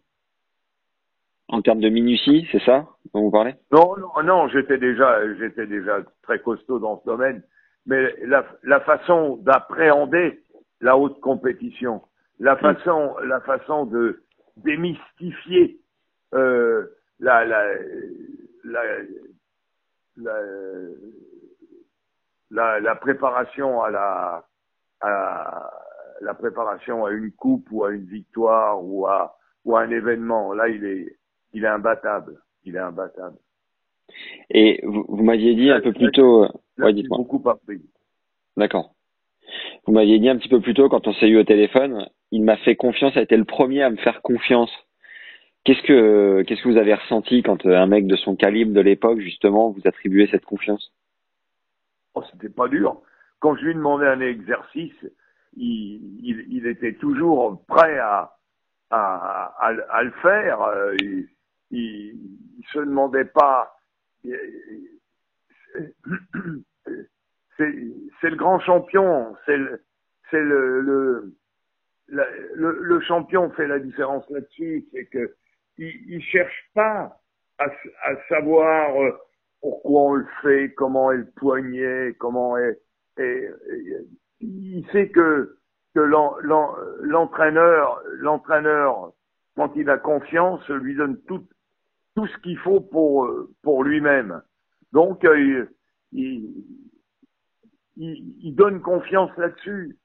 [1.52, 3.54] En termes de minutie, c'est ça dont vous parlez?
[3.70, 7.42] Non, non, non, j'étais déjà, j'étais déjà très costaud dans ce domaine,
[7.84, 10.40] mais la, la façon d'appréhender
[10.80, 12.00] la haute compétition,
[12.40, 14.22] la façon, la façon de
[14.56, 15.78] démystifier
[16.32, 16.86] euh,
[17.20, 17.64] la, la,
[18.64, 18.82] la,
[22.50, 24.46] la, la, préparation à la,
[25.02, 25.70] à
[26.22, 29.36] la préparation à une coupe ou à une victoire ou à,
[29.66, 30.54] ou à un événement.
[30.54, 31.18] Là, il est,
[31.52, 32.40] il est imbattable.
[32.64, 33.36] Il est imbattable.
[34.50, 36.46] Et vous, vous m'aviez dit un peu plus tôt.
[36.78, 37.82] Ouais, beaucoup appris.
[38.56, 38.94] D'accord.
[39.86, 42.42] Vous m'aviez dit un petit peu plus tôt quand on s'est eu au téléphone, il
[42.42, 44.70] m'a fait confiance, a été le premier à me faire confiance
[45.64, 48.80] Qu'est-ce que qu'est-ce que vous avez ressenti quand euh, un mec de son calibre de
[48.80, 50.92] l'époque justement vous attribuait cette confiance?
[52.14, 53.00] Oh, c'était pas dur.
[53.38, 55.06] Quand je lui demandais un exercice,
[55.56, 58.32] il, il, il était toujours prêt à
[58.90, 60.62] à, à, à le faire.
[60.62, 61.28] Euh, il,
[61.72, 62.14] il,
[62.58, 63.76] il, se demandait pas.
[67.56, 69.36] C'est le grand champion.
[69.46, 69.82] C'est le
[70.32, 71.34] le, le
[72.54, 75.34] le, le, champion fait la différence là-dessus, c'est que
[75.78, 77.18] il, il cherche pas
[77.58, 77.66] à,
[78.28, 79.12] savoir euh,
[79.60, 82.78] pourquoi on le fait, comment est le poignet, comment est,
[84.40, 85.56] il sait que
[85.94, 89.12] que l'entraîneur, l'entraîneur,
[89.56, 91.46] quand il a confiance, lui donne tout
[92.14, 93.28] tout ce qu'il faut pour
[93.62, 94.42] pour lui-même.
[94.92, 95.66] Donc euh,
[96.12, 96.54] il,
[97.96, 99.98] il, il, donne confiance là-dessus.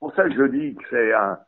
[0.00, 1.38] Pour ça que je dis que c'est un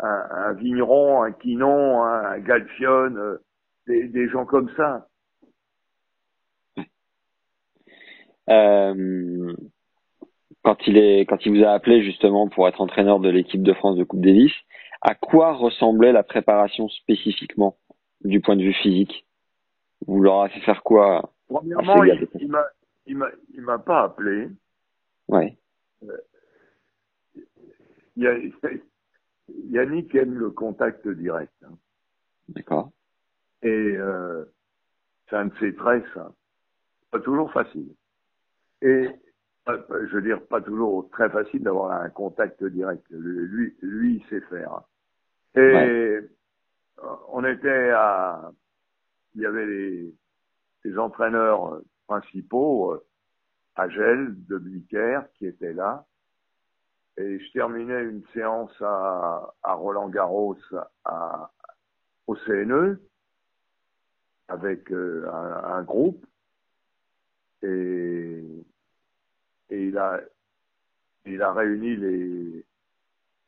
[0.00, 3.42] un, un, vigneron, un quinon, un galfion, euh,
[3.86, 5.08] des, des, gens comme ça.
[8.48, 9.52] Euh,
[10.62, 13.72] quand il est, quand il vous a appelé justement pour être entraîneur de l'équipe de
[13.74, 14.52] France de Coupe Davis,
[15.02, 17.76] à quoi ressemblait la préparation spécifiquement
[18.24, 19.26] du point de vue physique?
[20.06, 21.32] Vous leur avez fait faire quoi?
[21.48, 22.64] Premièrement, il, il m'a,
[23.06, 24.48] il m'a, il m'a pas appelé.
[25.28, 25.56] Ouais.
[26.04, 26.16] Euh,
[28.22, 28.68] a,
[29.70, 31.52] Yannick aime le contact direct.
[31.64, 31.76] Hein.
[32.48, 32.90] D'accord.
[33.62, 34.44] Et euh,
[35.28, 36.32] c'est un de ses traits, ça.
[37.10, 37.88] Pas toujours facile.
[38.82, 39.08] Et
[39.66, 43.04] je veux dire, pas toujours très facile d'avoir un contact direct.
[43.10, 44.82] Lui, lui, il sait faire.
[45.54, 46.18] Et
[47.30, 48.50] on était à,
[49.34, 50.14] il y avait les,
[50.84, 53.04] les entraîneurs principaux, euh,
[53.76, 54.58] Agel, de
[55.34, 56.04] qui étaient là.
[57.16, 60.56] Et je terminais une séance à, à Roland Garros
[61.04, 61.50] à,
[62.26, 63.00] au CNE
[64.48, 66.24] avec euh, un, un, groupe
[67.62, 68.44] et,
[69.70, 70.20] et il a
[71.26, 72.64] il a réuni les,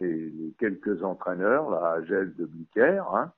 [0.01, 2.49] les, quelques entraîneurs, là, Agel de
[3.14, 3.33] hein.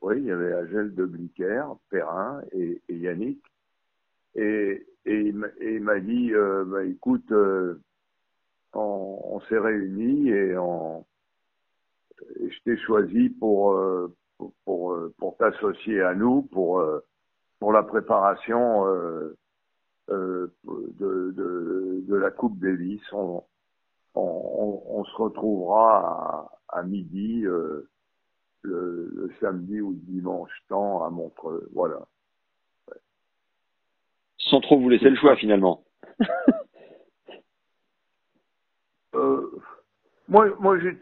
[0.00, 3.42] Oui, il y avait Agel de Blicker, Perrin et, Yannick.
[4.36, 5.34] Et, il
[5.82, 7.80] m'a dit, euh, bah, écoute, euh,
[8.74, 11.02] on, s'est réunis et, je
[12.64, 14.14] t'ai choisi pour, euh,
[15.38, 16.80] t'associer à nous pour,
[17.60, 18.84] la préparation
[20.08, 20.52] de,
[22.08, 23.02] la Coupe Davis.
[23.12, 23.42] On,
[24.14, 27.44] se retrouvera à, midi
[28.62, 31.68] le, le, samedi ou le dimanche temps à Montreux.
[31.72, 32.06] Voilà.
[34.38, 35.84] Sans trop vous laisser le choix finalement.
[39.14, 39.50] euh,
[40.28, 40.98] moi, moi j'ai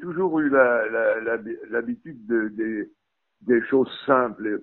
[0.00, 2.90] toujours eu l'habitude la, la, de, des,
[3.42, 4.62] des choses simples.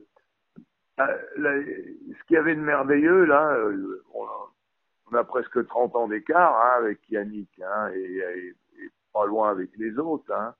[1.00, 1.06] Euh,
[1.38, 6.80] ce qu'il y avait de merveilleux, là, euh, on a, presque 30 ans d'écart hein,
[6.80, 8.56] avec Yannick, hein, et, et,
[9.14, 10.32] pas loin avec les autres.
[10.32, 10.54] Hein.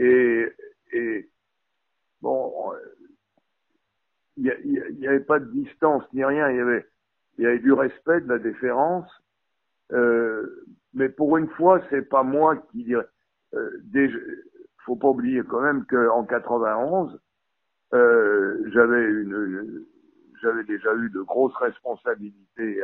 [0.00, 1.28] Et,
[2.22, 2.72] bon,
[4.38, 6.86] il n'y avait pas de distance ni rien, il y avait,
[7.38, 9.10] y avait du respect, de la déférence.
[9.92, 13.06] Euh, mais pour une fois, c'est pas moi qui dirais.
[13.54, 13.82] Euh,
[14.86, 17.20] faut pas oublier quand même qu'en 91,
[17.92, 19.84] euh, j'avais une,
[20.40, 22.82] j'avais déjà eu de grosses responsabilités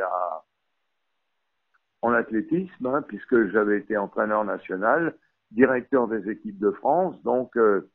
[2.03, 5.15] en athlétisme, hein, puisque j'avais été entraîneur national,
[5.51, 7.89] directeur des équipes de France, donc euh,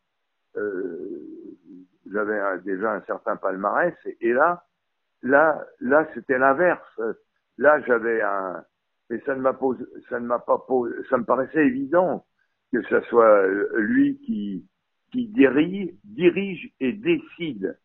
[0.57, 1.27] euh,
[2.11, 3.95] j'avais déjà un certain palmarès.
[4.21, 4.65] Et, là,
[5.23, 7.01] là, là, c'était l'inverse.
[7.59, 8.65] Là, j'avais un,
[9.11, 12.25] mais ça ne m'a posé, ça ne m'a pas posé, ça me paraissait évident
[12.73, 14.67] que ce soit lui qui,
[15.13, 17.79] qui dirige, dirige et décide.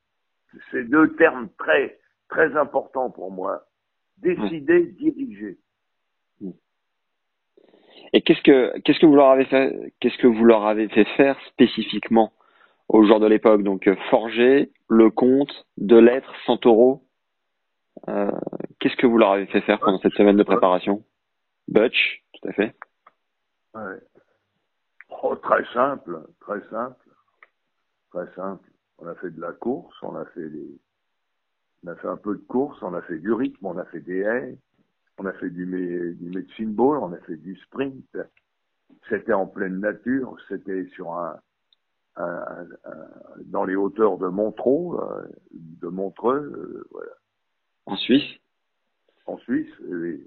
[0.72, 2.00] C'est deux termes très,
[2.30, 3.68] très importants pour moi.
[4.18, 5.60] Décider, diriger.
[8.14, 11.06] Et qu'est-ce que, qu'est-ce que vous leur avez fait, qu'est-ce que vous leur avez fait
[11.16, 12.32] faire spécifiquement
[12.88, 13.64] aux joueurs de l'époque?
[13.64, 17.04] Donc, Forger, Lecomte, Delettre, Santoro.
[18.08, 18.32] Euh,
[18.80, 21.04] qu'est-ce que vous leur avez fait faire pendant cette semaine de préparation?
[21.68, 22.76] Butch, tout à fait.
[23.74, 24.00] Ouais.
[25.24, 27.06] Oh, très simple, très simple,
[28.12, 28.70] très simple.
[29.00, 30.80] On a fait de la course, on a fait des,
[31.84, 34.00] on a fait un peu de course, on a fait du rythme, on a fait
[34.00, 34.58] des haies,
[35.18, 38.18] on a fait du, du medicine ball, on a fait du sprint.
[39.10, 41.40] C'était en pleine nature, c'était sur un,
[43.46, 47.12] dans les hauteurs de Montreux, euh, de Montreux, euh, voilà.
[47.86, 48.40] En Suisse?
[49.26, 50.26] En Suisse, oui.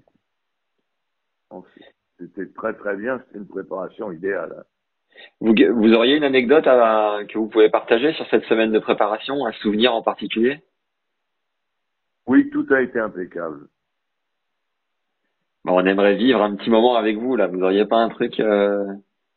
[2.17, 4.63] C'était très très bien, c'était une préparation idéale.
[5.41, 9.45] Vous, vous auriez une anecdote à, que vous pouvez partager sur cette semaine de préparation,
[9.45, 10.63] un souvenir en particulier?
[12.25, 13.67] Oui, tout a été impeccable.
[15.63, 17.47] Bon, on aimerait vivre un petit moment avec vous là.
[17.47, 18.85] Vous n'auriez pas un truc euh,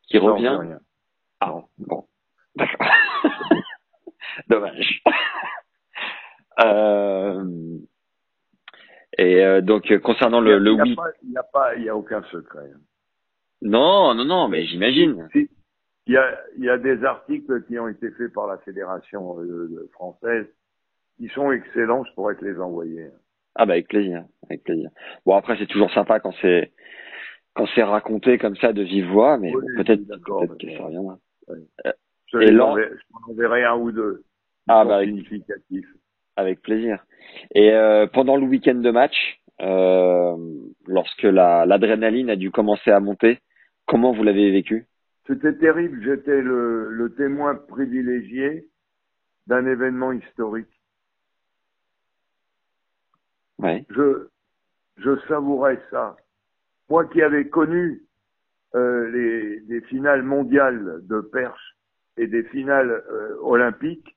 [0.08, 0.78] qui non, revient rien.
[1.40, 2.04] Ah bon,
[2.56, 2.88] d'accord.
[4.48, 5.02] Dommage.
[6.64, 7.44] euh,
[9.18, 12.22] et euh, donc concernant le, le oui, il n'y a pas, il y a aucun
[12.24, 12.70] secret.
[13.62, 15.28] Non, non, non, mais j'imagine.
[16.06, 19.38] Il y a, il y a des articles qui ont été faits par la fédération
[19.40, 20.46] euh, française
[21.16, 22.04] qui sont excellents.
[22.04, 23.08] Je pourrais te les envoyer.
[23.54, 24.90] Ah bah avec plaisir, avec plaisir.
[25.26, 26.72] Bon après c'est toujours sympa quand c'est
[27.54, 31.18] quand c'est raconté comme ça de vive voix, mais oui, peut-être peut que ça reviendra.
[31.48, 31.58] Oui.
[32.32, 32.60] Je, et
[33.30, 34.24] enverrai un ou deux.
[34.66, 35.86] Ah bah significatifs.
[36.36, 37.04] Avec plaisir.
[37.54, 39.14] Et euh, pendant le week-end de match,
[39.60, 40.36] euh,
[40.86, 43.38] lorsque la l'adrénaline a dû commencer à monter,
[43.86, 44.86] comment vous l'avez vécu?
[45.26, 46.02] C'était terrible.
[46.02, 48.66] J'étais le, le témoin privilégié
[49.46, 50.66] d'un événement historique.
[53.90, 54.28] Je,
[54.98, 56.16] je savourais ça.
[56.88, 58.02] Moi qui avais connu
[58.74, 61.76] euh, les, les, finales mondiales de perche
[62.16, 64.16] et des finales euh, olympiques,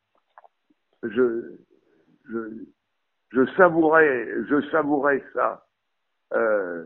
[1.04, 1.58] je,
[2.30, 2.40] je,
[3.32, 5.66] je savourais, je savourais ça.
[6.34, 6.84] Euh,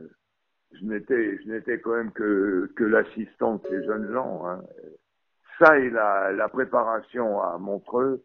[0.73, 4.47] je n'étais, je n'étais quand même que, que l'assistant de ces jeunes gens.
[4.47, 4.61] Hein.
[5.59, 8.23] Ça et la, la préparation à Montreux,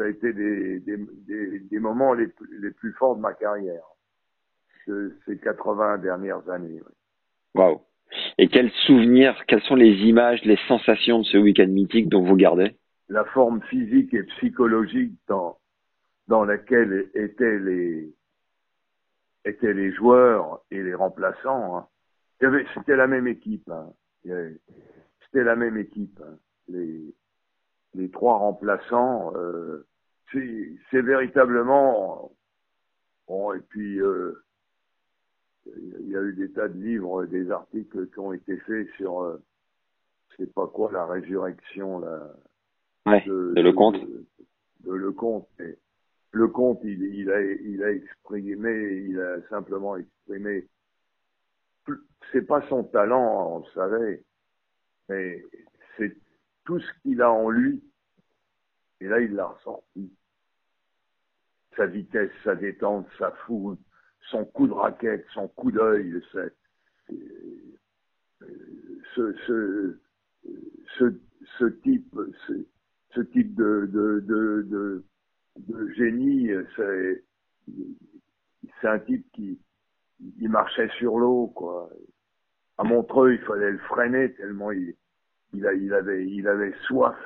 [0.00, 2.28] ça a été des, des, des, des moments les,
[2.58, 3.82] les plus forts de ma carrière,
[4.86, 6.80] de ces 80 dernières années.
[7.54, 7.82] Waouh
[8.38, 12.36] Et quels souvenirs, quelles sont les images, les sensations de ce week-end mythique dont vous
[12.36, 12.74] gardez?
[13.10, 15.58] La forme physique et psychologique dans,
[16.28, 18.10] dans laquelle étaient les,
[19.44, 21.76] étaient les joueurs et les remplaçants.
[21.76, 21.86] Hein.
[22.74, 23.68] C'était la même équipe.
[23.68, 23.92] Hein.
[24.24, 26.18] C'était la même équipe.
[26.24, 26.38] Hein.
[26.68, 27.14] Les,
[27.92, 29.86] les trois remplaçants, euh,
[30.32, 32.32] c'est véritablement
[33.26, 33.52] bon.
[33.52, 34.42] Et puis euh,
[35.66, 39.22] il y a eu des tas de livres, des articles qui ont été faits sur,
[39.22, 39.42] euh,
[40.30, 42.32] je sais pas quoi, la résurrection, la
[43.06, 44.00] ouais, de, de, Lecomte.
[44.00, 44.26] De,
[44.80, 45.48] de Lecomte.
[45.60, 45.76] Et
[46.32, 50.66] Lecomte, il, il a, il a exprimé, il a simplement exprimé.
[52.32, 54.22] C'est pas son talent, on le savait,
[55.08, 55.42] mais
[55.96, 56.16] c'est
[56.64, 57.82] tout ce qu'il a en lui.
[59.00, 60.12] Et là, il l'a ressorti
[61.80, 63.78] sa vitesse, sa détente, sa fougue,
[64.30, 66.20] son coup de raquette, son coup d'œil.
[69.14, 69.96] ce,
[71.58, 72.14] ce, type,
[73.14, 75.02] ce, type de, de,
[75.56, 77.24] de, génie, c'est,
[78.82, 79.58] un type qui,
[80.38, 81.88] il marchait sur l'eau, quoi.
[82.76, 85.66] À Montreux, il fallait le freiner tellement il
[86.46, 87.16] avait soif,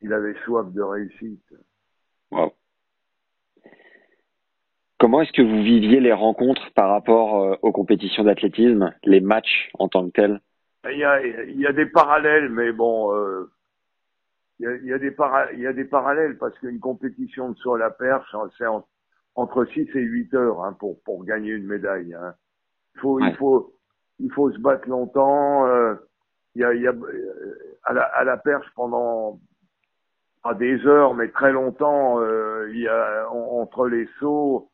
[0.00, 1.54] il avait soif de réussite.
[2.30, 2.54] Wow.
[5.20, 9.68] Comment est-ce que vous viviez les rencontres par rapport euh, aux compétitions d'athlétisme, les matchs
[9.78, 10.40] en tant que tels?
[10.90, 13.50] Il y a, il y a des parallèles, mais bon, euh,
[14.58, 16.80] il, y a, il, y a des para, il y a des parallèles parce qu'une
[16.80, 18.86] compétition de saut à la perche, c'est en,
[19.34, 22.14] entre 6 et 8 heures hein, pour, pour gagner une médaille.
[22.14, 22.32] Hein.
[22.94, 23.28] Il, faut, Ouais.
[23.28, 23.74] il, faut,
[24.20, 25.66] il faut se battre longtemps.
[25.66, 25.96] euh,
[26.54, 26.94] il y a, il y a
[27.84, 29.38] à, la, à la perche pendant
[30.42, 32.20] pas des heures, mais très longtemps.
[32.22, 34.69] euh, il y a en- entre les sauts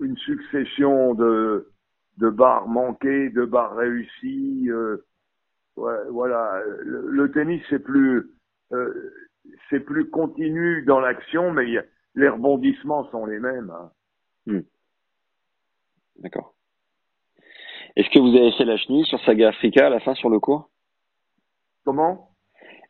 [0.00, 1.70] une succession de,
[2.18, 4.66] de barres manquées, de barres réussies.
[4.70, 5.04] euh,
[5.76, 8.30] ouais, voilà, le, le tennis c'est plus
[8.72, 9.12] euh,
[9.70, 11.84] c'est plus continu dans l'action, mais il y a-
[12.14, 13.70] les rebondissements sont les mêmes.
[13.70, 13.90] hein.
[16.16, 16.54] D'accord.
[17.96, 20.38] Est-ce que vous avez fait la chenille sur Saga Africa à la fin sur le
[20.40, 20.70] cours?
[21.84, 22.30] Comment?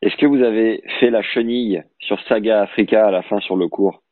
[0.01, 3.67] Est-ce que vous avez fait la chenille sur Saga Africa à la fin sur le
[3.67, 4.03] cours?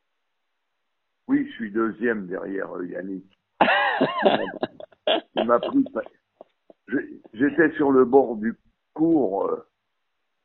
[1.27, 3.25] Oui, je suis deuxième derrière euh, Yannick.
[5.35, 5.85] Il m'a pris.
[7.33, 8.55] J'étais sur le bord du
[8.93, 9.65] cours, euh,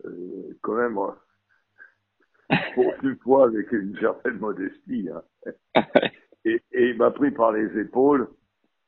[0.06, 5.08] euh, quand même, euh, pour une fois avec une certaine modestie.
[5.12, 5.22] hein.
[6.44, 8.28] Et, et il m'a pris par les épaules.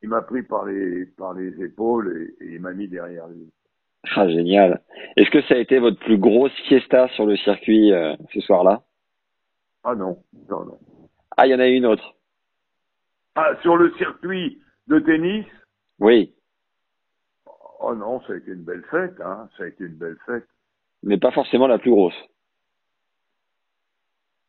[0.03, 3.51] Il m'a pris par les par les épaules et, et il m'a mis derrière lui.
[4.14, 4.80] Ah, génial.
[5.16, 8.82] Est-ce que ça a été votre plus grosse fiesta sur le circuit euh, ce soir-là?
[9.84, 10.78] Ah non, non, non.
[11.43, 12.14] Ah, il y en a une autre.
[13.34, 15.47] Ah, sur le circuit de tennis,
[15.99, 16.34] Oui,
[17.80, 19.49] oh non, ça a été une belle fête, hein.
[19.57, 20.47] Ça a été une belle fête
[21.03, 22.28] mais pas forcément la plus grosse.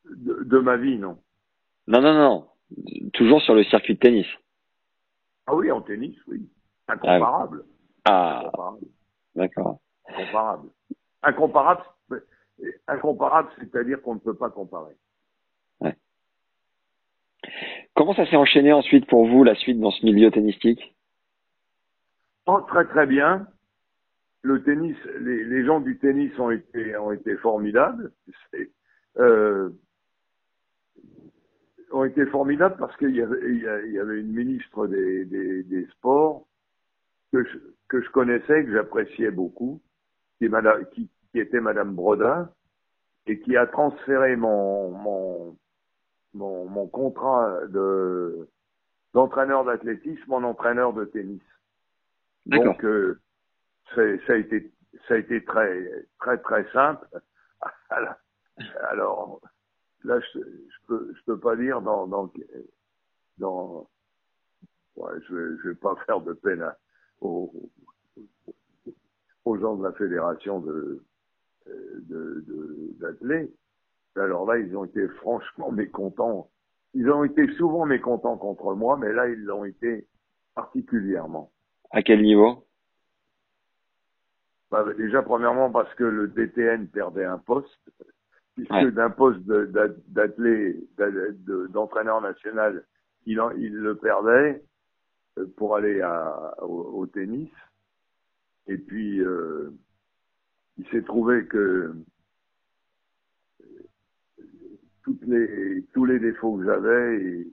[0.04, 1.18] de, de ma vie, non.
[1.88, 2.48] Non, non, non.
[3.14, 4.28] Toujours sur le circuit de tennis.
[5.48, 6.46] Ah oui, en tennis, oui.
[6.90, 7.64] Incomparable.
[8.04, 8.80] Ah, Incomparable.
[9.36, 9.80] d'accord.
[10.10, 10.70] Incomparable.
[12.90, 14.98] Incomparable, c'est-à-dire qu'on ne peut pas comparer.
[18.02, 20.96] Comment ça s'est enchaîné ensuite pour vous, la suite dans ce milieu tennistique?
[22.48, 23.46] Oh, très très bien.
[24.42, 28.12] Le tennis, les, gens du tennis ont été formidables.
[29.20, 29.70] Euh,
[31.92, 36.48] ont été formidables parce qu'il y avait une ministre des, sports
[37.32, 39.80] que je, connaissais, que j'appréciais beaucoup,
[40.40, 40.50] qui,
[41.36, 42.50] était Madame Brodin
[43.28, 45.56] et qui a transféré mon
[46.34, 48.48] mon, mon contrat de
[49.14, 51.42] d'entraîneur d'athlétisme en entraîneur de tennis.
[52.46, 53.20] Donc, euh,
[53.94, 54.02] ça
[54.34, 54.72] a été,
[55.08, 57.06] ça a été très, très, très simple.
[58.90, 59.42] Alors,
[60.04, 62.32] là, je, je peux, je peux pas dire dans, dans,
[63.38, 63.90] dans,
[64.96, 66.78] ouais, je vais, je vais pas faire de peine à-
[67.20, 67.52] aux,
[69.46, 71.04] aux gens de la fédération de,
[71.68, 73.52] de, de- d'athlètes.
[74.16, 76.50] Alors là, ils ont été franchement mécontents.
[76.94, 80.08] Ils ont été souvent mécontents contre moi, mais là, ils l'ont été
[80.56, 81.52] particulièrement.
[81.92, 82.66] À quel niveau?
[84.70, 87.92] Bah, déjà, premièrement, parce que le DTN perdait un poste,
[88.56, 88.92] puisque Ouais.
[88.92, 92.86] d'un poste d'athlète, d'a- de- d'entraîneur national,
[93.26, 94.64] il, en- il le perdait
[95.38, 97.50] euh, pour aller à, au, au tennis.
[98.68, 99.72] Et puis, euh,
[100.78, 101.94] il s'est trouvé que
[105.04, 107.48] toutes les, tous les défauts que j'avais, et-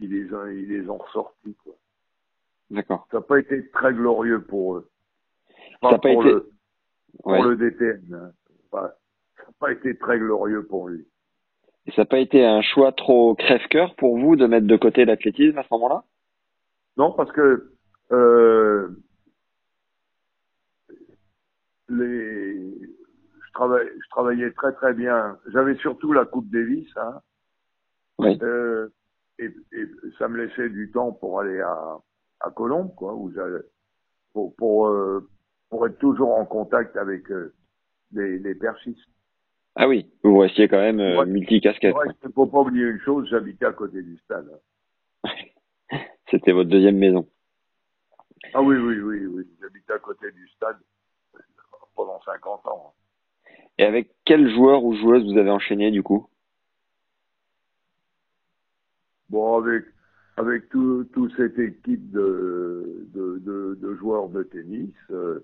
[0.00, 1.54] ils les ont, ils les ont ressortis.
[1.62, 1.74] Quoi.
[2.70, 3.06] D'accord.
[3.10, 4.88] Ça n'a pas été très glorieux pour eux.
[5.82, 6.50] Ça n'a pas pour été- le-
[7.22, 7.42] pour Ouais.
[7.42, 8.14] le DTN.
[8.14, 8.32] hein.
[8.70, 11.06] Ça n'a pas été très glorieux pour lui.
[11.86, 15.04] Et ça n'a pas été un choix trop crève-cœur pour vous de mettre de côté
[15.04, 16.04] l'athlétisme à ce moment-là?
[16.96, 17.72] Non, parce que
[18.12, 18.88] euh,
[21.88, 22.49] les,
[23.60, 25.38] je, travaillais très très bien.
[25.52, 27.20] J'avais surtout la Coupe Davis, hein,
[28.18, 28.38] Oui.
[28.42, 28.88] euh,
[29.38, 29.86] et, et
[30.18, 31.98] ça me laissait du temps pour aller à,
[32.40, 33.32] à Colombes, quoi, où
[34.32, 35.28] pour pour, euh,
[35.68, 37.52] pour être toujours en contact avec euh,
[38.12, 39.08] les, les perchistes.
[39.76, 41.94] Ah oui, vous restiez quand même euh, multicasquette.
[41.94, 44.50] Ouais, il faut pas oublier une chose, j'habitais à côté du stade.
[46.30, 47.26] C'était votre deuxième maison.
[48.54, 49.44] Ah oui, oui, oui, oui.
[49.60, 50.78] J'habitais à côté du stade
[51.94, 52.94] pendant 50 ans.
[53.80, 56.26] Et avec quel joueur ou joueuse vous avez enchaîné du coup?
[59.30, 59.86] Bon, avec,
[60.36, 63.38] avec tout, toute cette équipe de, de,
[63.80, 64.92] de, joueurs de tennis.
[65.10, 65.40] Euh,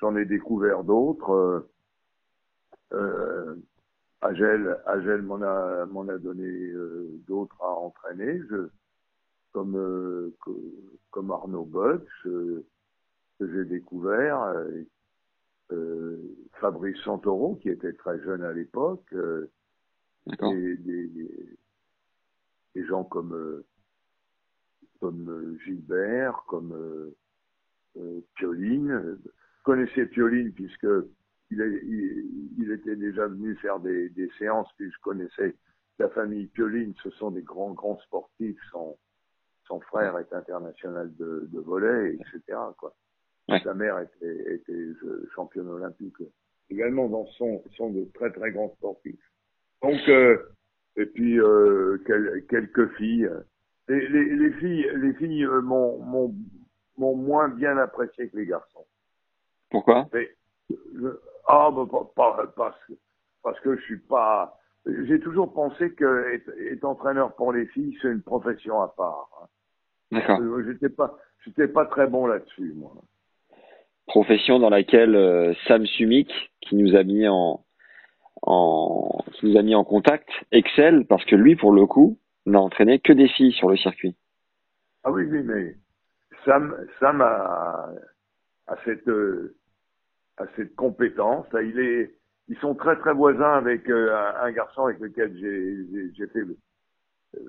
[0.00, 1.30] J'en ai découvert d'autres.
[1.30, 1.68] Euh,
[2.92, 3.56] euh,
[4.20, 8.40] Agel, Agel m'en a, m'en a donné euh, d'autres à entraîner,
[9.50, 10.30] comme,
[11.10, 12.62] comme Arnaud Butch, que
[13.40, 14.54] j'ai découvert,
[16.60, 19.50] Fabrice Santoro, qui était très jeune à l'époque, euh,
[20.52, 21.58] des, des,
[22.86, 23.64] gens comme, euh,
[25.00, 27.14] comme euh, Gilbert, comme euh,
[27.98, 29.18] euh, Pioline.
[29.22, 30.86] Je connaissais Pioline puisque
[31.50, 35.54] il, est- il, il était déjà venu faire des, des séances, puis je connaissais
[35.98, 36.94] la famille Pioline.
[37.02, 38.58] Ce sont des grands, grands sportifs.
[38.70, 38.96] Son,
[39.66, 42.58] son frère est international de, de volley, etc.
[42.78, 42.94] Quoi.
[43.48, 43.60] Ouais.
[43.62, 44.88] Sa mère était, était
[45.34, 46.16] championne olympique.
[46.70, 49.20] Également, dans son, sont de très, très grands sportifs.
[49.82, 50.38] Donc, euh,
[50.96, 53.28] et puis euh, quel- quelques filles.
[53.88, 56.32] Les, les, les filles, les filles euh, m'ont
[56.96, 58.86] moins bien apprécié que les garçons.
[59.70, 60.08] Pourquoi?
[60.14, 60.30] Mais
[60.70, 62.92] je- ah bah, pas, pas- parce que
[63.42, 64.58] parce que je suis pas.
[64.86, 69.28] J'ai toujours pensé que être, être entraîneur pour les filles c'est une profession à part.
[69.42, 69.46] hein.
[70.12, 70.40] D'accord.
[70.40, 72.94] Euh, J'étais pas j'étais pas très bon là-dessus moi.
[74.06, 76.30] Profession dans laquelle euh, Sam Sumik,
[76.60, 77.64] qui nous a mis en,
[78.42, 82.60] en, qui nous a mis en contact, excelle parce que lui, pour le coup, n'a
[82.60, 84.14] entraîné que des filles sur le circuit.
[85.04, 85.74] Ah oui oui mais
[86.44, 87.90] Sam Sam a,
[88.66, 89.54] a cette euh,
[90.36, 91.50] a cette compétence.
[91.52, 92.14] Là, il est
[92.48, 96.26] ils sont très très voisins avec euh, un, un garçon avec lequel j'ai j'ai- j'ai
[96.28, 96.44] fait
[97.36, 97.40] euh,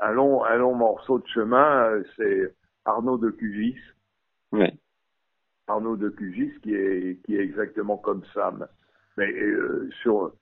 [0.00, 1.84] un long un long morceau de chemin.
[1.90, 2.54] euh, C'est
[2.86, 3.76] Arnaud de Cugis.
[4.52, 4.72] Ouais.
[5.66, 8.66] Arnaud de Cugis qui est qui est exactement comme Sam,
[9.16, 10.32] mais euh, sur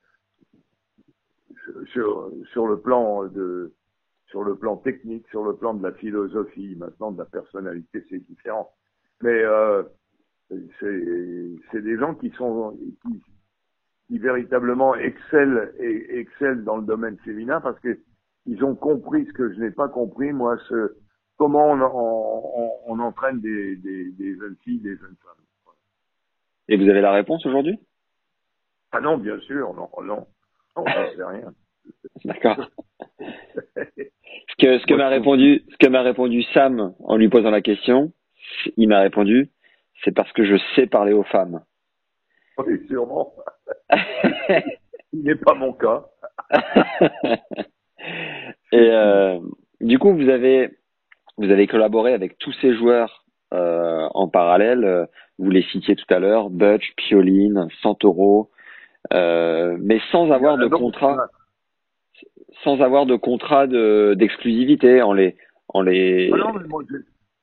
[1.91, 3.73] sur sur le plan de
[4.27, 8.25] sur le plan technique, sur le plan de la philosophie, maintenant de la personnalité, c'est
[8.27, 8.71] différent.
[9.21, 9.83] Mais euh,
[10.79, 12.77] c'est des gens qui sont
[14.09, 17.97] qui, véritablement excellent et dans le domaine féminin parce que
[18.45, 20.95] ils ont compris ce que je n'ai pas compris moi ce
[21.43, 25.43] comment on, on, on entraîne des, des, des jeunes filles, des jeunes femmes.
[26.69, 27.77] Et vous avez la réponse aujourd'hui?
[28.93, 30.25] Ah non, bien sûr, non, non,
[30.77, 30.85] non,
[31.17, 31.53] je rien.
[32.23, 32.69] D'accord.
[33.19, 37.61] Ce que, ce que m'a répondu, ce que m'a répondu Sam en lui posant la
[37.61, 38.11] question,
[38.77, 39.49] il m'a répondu,
[40.03, 41.63] c'est parce que je sais parler aux femmes.
[42.57, 43.33] Oui, sûrement.
[45.13, 46.05] Il n'est pas mon cas.
[48.71, 49.39] Et euh,
[49.81, 50.71] du coup, vous avez,
[51.37, 55.07] vous avez collaboré avec tous ces joueurs euh, en parallèle.
[55.39, 58.51] Vous les citiez tout à l'heure, Butch, Pioline, Santoro,
[59.13, 61.27] euh, mais sans avoir de contrat,
[62.63, 65.35] sans avoir de contrat de- d'exclusivité en les,
[65.69, 66.29] en les.
[66.33, 66.83] Ah non, mais moi,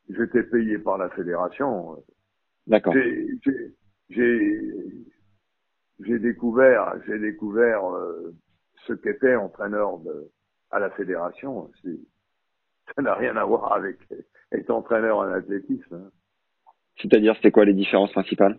[0.08, 1.96] j'étais payé par la fédération.
[2.66, 2.94] D'accord.
[4.08, 8.34] J'ai découvert, j'ai découvert euh,
[8.86, 10.30] ce qu'était entraîneur de,
[10.70, 11.70] à la fédération.
[12.90, 13.98] C'est- Ça n'a rien à voir avec
[14.52, 15.94] être entraîneur en athlétisme.
[15.94, 16.10] hein.
[17.00, 18.58] C'est-à-dire, c'était quoi les différences principales?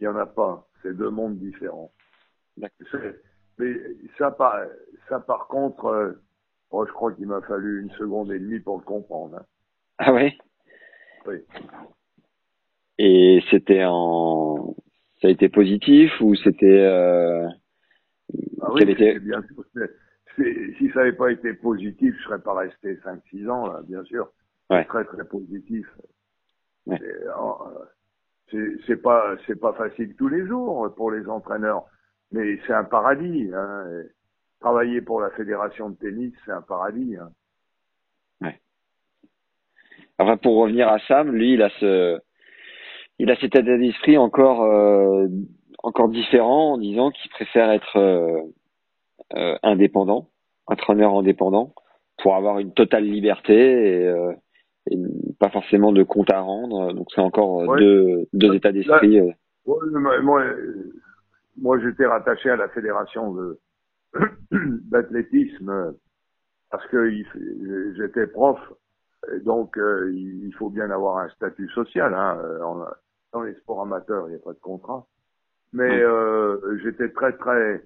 [0.00, 0.66] Il n'y en a pas.
[0.82, 1.92] C'est deux mondes différents.
[2.90, 3.22] C'est-
[3.58, 3.74] Mais
[4.18, 4.56] ça, par,
[5.08, 6.12] ça, par contre, euh,
[6.70, 9.36] oh, je crois qu'il m'a fallu une seconde et demie pour le comprendre.
[9.36, 9.44] hein.
[9.98, 10.36] Ah ouais?
[11.26, 11.36] Oui.
[12.98, 14.74] Et c'était en,
[15.20, 17.46] ça a été positif ou c'était euh...
[18.60, 19.64] Ah oui, était- c'est bien sûr.
[20.36, 24.30] Si ça n'avait pas été positif, je serais pas resté 5-6 ans, là, bien sûr.
[24.70, 24.84] Ouais.
[24.84, 25.86] Très, très positif.
[26.86, 26.98] Ouais.
[28.86, 31.84] C'est- pas, c'est pas facile tous les jours pour les entraîneurs,
[32.32, 33.50] mais c'est un paradis.
[33.54, 34.04] Hein.
[34.60, 37.16] Travailler pour la fédération de tennis, c'est un paradis.
[37.16, 37.30] Hein.
[40.42, 42.20] Pour revenir à Sam, lui, il a ce,
[43.18, 45.26] il a cet état d'esprit encore, euh,
[45.82, 48.40] encore différent en disant qu'il préfère être euh,
[49.34, 50.28] euh, indépendant,
[50.66, 51.74] entraîneur indépendant,
[52.22, 54.32] pour avoir une totale liberté et, euh,
[54.90, 54.96] et
[55.38, 56.92] pas forcément de compte à rendre.
[56.92, 57.78] Donc c'est encore euh, Ouais.
[57.78, 59.18] deux, deux états d'esprit.
[59.20, 59.30] euh.
[59.66, 60.44] Ouais, moi,
[61.56, 63.58] moi j'étais rattaché à la fédération de
[64.90, 65.94] d'athlétisme
[66.70, 67.10] parce que
[67.96, 68.58] j'étais prof,
[69.34, 72.12] et donc euh, il faut bien avoir un statut social.
[72.14, 72.38] Hein.
[73.32, 75.06] Dans les sports amateurs, il n'y a pas de contrat.
[75.72, 76.02] Mais Ouais.
[76.02, 77.82] euh, j'étais très très,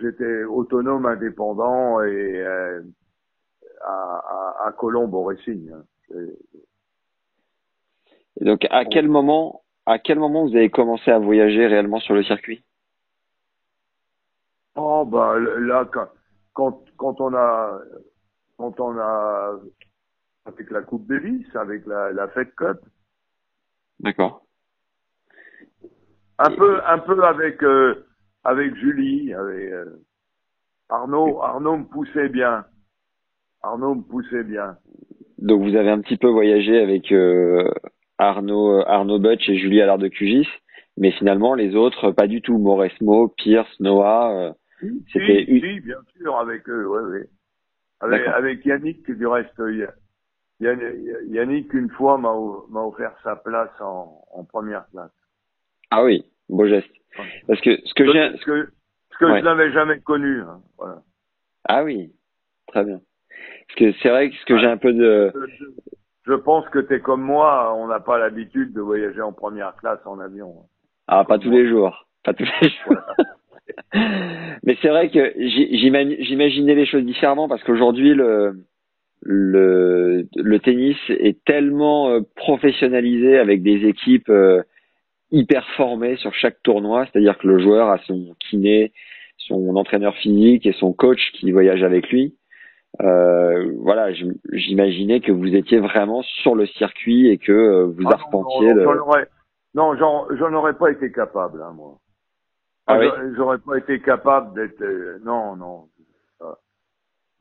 [0.00, 2.82] j'étais autonome, indépendant et euh,
[3.82, 5.70] à, à, à Colombe au Racing.
[5.72, 5.84] hein.
[6.14, 6.38] Et-
[8.44, 12.22] donc à quel moment, à quel moment vous avez commencé à voyager réellement sur le
[12.22, 12.64] circuit?
[14.76, 16.08] Oh bah là quand
[16.54, 17.80] quand, quand on a
[18.56, 19.58] quand on a
[20.46, 22.78] avec la Coupe Davis, avec la, la Fed Cup.
[24.00, 24.44] D'accord.
[26.38, 28.06] Un peu, un peu avec euh,
[28.44, 29.84] avec Julie, avec euh,
[30.88, 31.40] Arnaud.
[31.42, 32.64] Arnaud me poussait bien.
[33.62, 34.76] Arnaud me poussait bien.
[35.38, 37.70] Donc vous avez un petit peu voyagé avec euh,
[38.18, 40.48] Arnaud Arnaud Butch et Julie Allard de QGIS,
[40.96, 42.58] mais finalement les autres pas du tout.
[42.58, 44.32] Mauresmo, Pierce, Noah.
[44.32, 44.52] euh,
[45.12, 47.26] C'était si, si, bien sûr, avec eux, oui, oui.
[48.00, 49.92] Avec, Yannick, du reste, Yann-
[50.60, 52.32] Yann- Yannick, une fois, m'a
[52.82, 55.12] offert sa place en, en première classe.
[55.90, 56.90] Ah oui, beau geste.
[57.46, 58.68] Parce que ce que j'ai Parce que,
[59.10, 59.40] parce que Ouais.
[59.40, 60.40] je l'avais jamais connu.
[60.40, 61.02] hein, voilà.
[61.68, 62.12] Ah oui,
[62.68, 63.00] très bien.
[63.68, 65.64] Parce que c'est vrai que ce que j'ai un peu de Je,
[66.26, 69.74] je pense que tu es comme moi, on n'a pas l'habitude de voyager en première
[69.76, 70.54] classe en avion.
[71.06, 72.06] Ah, pas tous les jours.
[72.24, 72.96] Pas tous les jours.
[74.64, 78.64] Mais c'est vrai que j'imaginais les choses différemment parce qu'aujourd'hui, le,
[79.22, 84.62] le, le tennis est tellement euh, professionnalisé avec des équipes euh,
[85.32, 87.06] hyper formées sur chaque tournoi.
[87.06, 88.92] C'est-à-dire que le joueur a son kiné,
[89.38, 92.36] son entraîneur physique et son coach qui voyage avec lui.
[93.00, 98.02] Euh, voilà, j'im- j'imaginais que vous étiez vraiment sur le circuit et que euh, vous
[98.06, 99.04] Ah arpentiez non,
[99.74, 101.98] Non, j'en j'en aurais pas été capable, hein, moi.
[102.88, 103.06] Ah oui?
[103.36, 104.82] J'aurais- pas été capable d'être...
[104.82, 105.84] euh, non, non.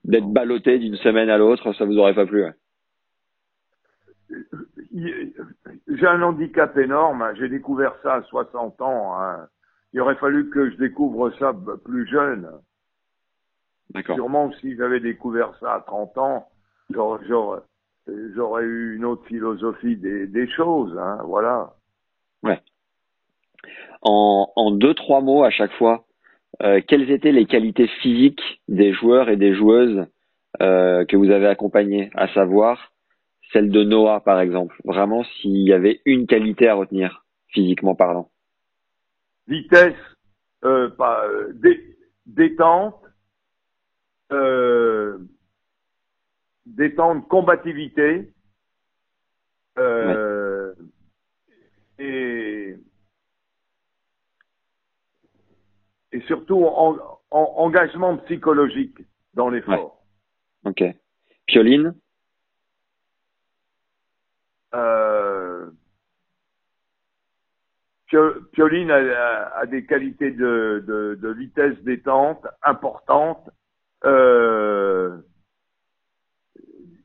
[0.04, 2.44] d'être ballotté d'une semaine à l'autre, ça vous aurait pas plu.
[2.44, 2.54] ouais.
[4.94, 7.22] J'ai un handicap énorme.
[7.22, 7.34] hein.
[7.36, 9.14] J'ai découvert ça à 60 ans.
[9.20, 9.48] hein.
[9.94, 12.50] Il aurait fallu que je découvre ça plus jeune.
[13.92, 14.16] D'accord.
[14.16, 16.48] Sûrement, si j'avais découvert ça à 30 ans,
[16.92, 17.62] j'aurais, j'aurais,
[18.36, 20.96] j'aurais eu une autre philosophie des, des choses.
[20.98, 21.74] Hein, voilà.
[22.44, 22.60] Ouais.
[24.02, 26.06] En, en deux, trois mots à chaque fois,
[26.62, 30.06] euh, quelles étaient les qualités physiques des joueurs et des joueuses
[30.62, 32.92] euh, que vous avez accompagnés, à savoir
[33.52, 34.80] celle de Noah par exemple.
[34.84, 38.30] Vraiment, s'il y avait une qualité à retenir, physiquement parlant.
[39.48, 39.96] Vitesse,
[40.64, 43.04] euh, pas, euh, dé- détente,
[44.32, 45.18] euh,
[46.66, 48.32] détente, combativité,
[49.80, 50.74] euh,
[51.98, 52.76] et,
[56.12, 56.98] et surtout en-
[57.32, 58.98] en- engagement psychologique
[59.34, 60.04] dans l'effort.
[60.66, 60.84] Ok.
[61.48, 61.96] Pioline,
[64.74, 65.70] Euh,
[68.08, 73.50] Pio- Pioline a, des qualités de, de, de vitesse détente importantes.
[74.06, 75.18] Euh,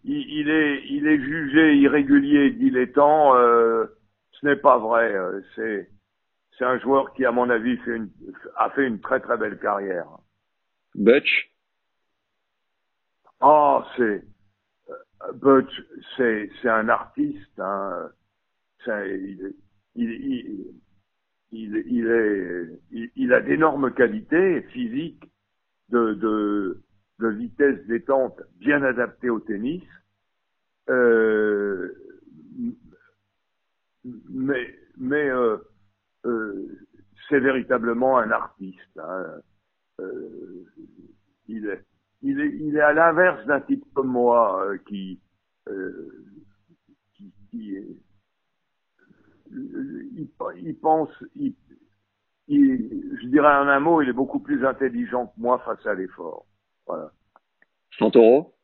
[0.05, 3.37] il, il est, il est jugé irrégulier, dilettant.
[3.37, 3.87] Euh,
[4.33, 5.15] ce n'est pas vrai.
[5.55, 5.89] C'est,
[6.59, 8.11] c'est un joueur qui, à mon avis, fait une,
[8.57, 10.07] a fait une très très belle carrière.
[10.95, 11.51] Butch,
[13.41, 14.23] Ah, c'est
[15.35, 15.73] Butch,
[16.17, 17.59] c'est un artiste.
[17.59, 18.11] Hein.
[18.87, 19.55] Il,
[19.95, 20.75] il,
[21.53, 25.25] il, est, il a d'énormes qualités physiques,
[25.89, 26.83] de, de,
[27.21, 29.83] de vitesse détente bien adaptée au tennis.
[30.91, 31.95] Euh,
[34.05, 35.57] mais mais euh,
[36.27, 36.67] euh,
[37.29, 38.99] c'est véritablement un artiste.
[38.99, 39.41] Hein.
[40.01, 40.65] Euh,
[41.49, 41.85] il est
[42.25, 45.21] il est, il est à l'inverse d'un type comme moi euh, qui,
[45.69, 46.11] euh,
[47.15, 47.97] qui, qui est-
[49.53, 51.55] il, il pense, il,
[52.49, 55.95] il- je dirais en un mot, il est beaucoup plus intelligent que moi face à
[55.95, 56.47] l'effort.
[56.87, 57.13] Voilà.
[57.99, 58.55] Santoro,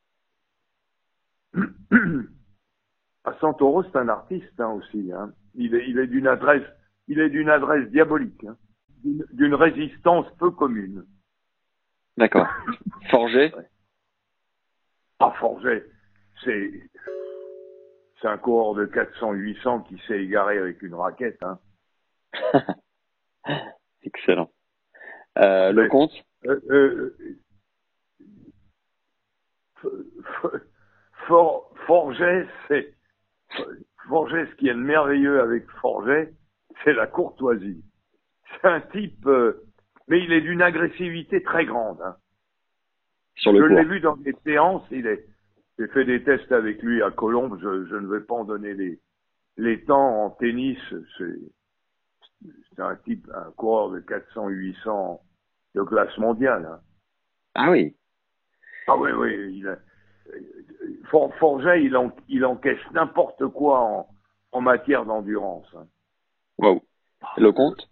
[1.55, 5.13] À Santoro, c'est un artiste hein, aussi.
[5.13, 5.33] Hein.
[5.55, 6.67] Il est, il est d'une adresse,
[7.09, 8.57] il est d'une adresse diabolique, hein.
[9.05, 11.05] d'une résistance peu commune.
[12.21, 12.47] D'accord.
[13.11, 13.53] Forger,
[15.19, 15.85] Ah, Forget,
[16.45, 16.71] c'est
[18.21, 21.43] c'est un coureur de 400-800 qui s'est égaré avec une raquette.
[21.43, 21.59] Hein.
[24.03, 24.51] excellent.
[25.39, 26.13] Euh, le compte,
[26.47, 27.17] Euh, euh,
[31.27, 32.95] For- Forget, c'est
[34.09, 36.33] Forget, ce qui est de merveilleux avec Forget,
[36.85, 37.83] c'est la courtoisie.
[38.63, 39.65] C'est un type, euh,
[40.11, 42.01] mais il est d'une agressivité très grande.
[42.03, 42.17] Hein.
[43.37, 43.93] sur Je le l'ai court.
[43.93, 45.25] vu dans des séances, il est.
[45.79, 47.59] J'ai fait des tests avec lui à Colombes.
[47.63, 49.01] Je, je ne vais pas en donner les
[49.57, 50.79] les temps en tennis.
[51.19, 55.21] C'est un type, un coureur de 400-800
[55.75, 56.67] de classe mondiale.
[56.67, 56.81] hein.
[57.55, 57.95] Ah oui,
[58.89, 59.59] Ah oui, oui.
[59.59, 59.77] Il a,
[61.11, 64.09] For- Forget, il, en, il encaisse n'importe quoi en,
[64.53, 65.67] en matière d'endurance.
[65.77, 65.87] hein.
[66.59, 66.81] waouh.
[67.37, 67.90] Le compte,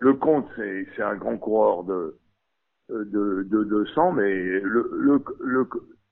[0.00, 2.16] Le comte, c'est un grand coureur de
[2.88, 5.68] de, de 200, mais le, le, le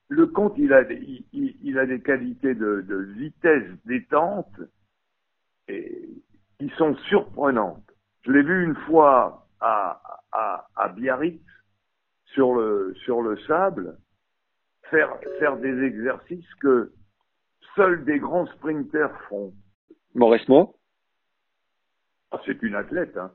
[0.08, 4.60] le compte, il a, il, il a des qualités de, de vitesse détente
[5.68, 6.08] et
[6.58, 7.84] qui sont surprenantes.
[8.22, 10.00] Je l'ai vu une fois à,
[10.32, 11.42] à, à Biarritz
[12.32, 13.98] sur le sur le sable
[14.90, 16.92] faire faire des exercices que
[17.76, 19.52] seuls des grands sprinters font.
[20.14, 20.74] Mauresmo
[22.30, 23.16] ah, C'est une athlète.
[23.16, 23.30] Hein.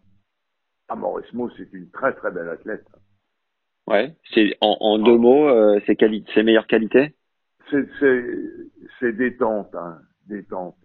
[0.89, 2.86] Ah, Mauresmo, c'est une très très belle athlète.
[3.88, 7.13] Ouais, c'est en, en deux mots, euh, ses, quali ses meilleures qualités
[7.69, 10.77] C'est détente, hein, détente.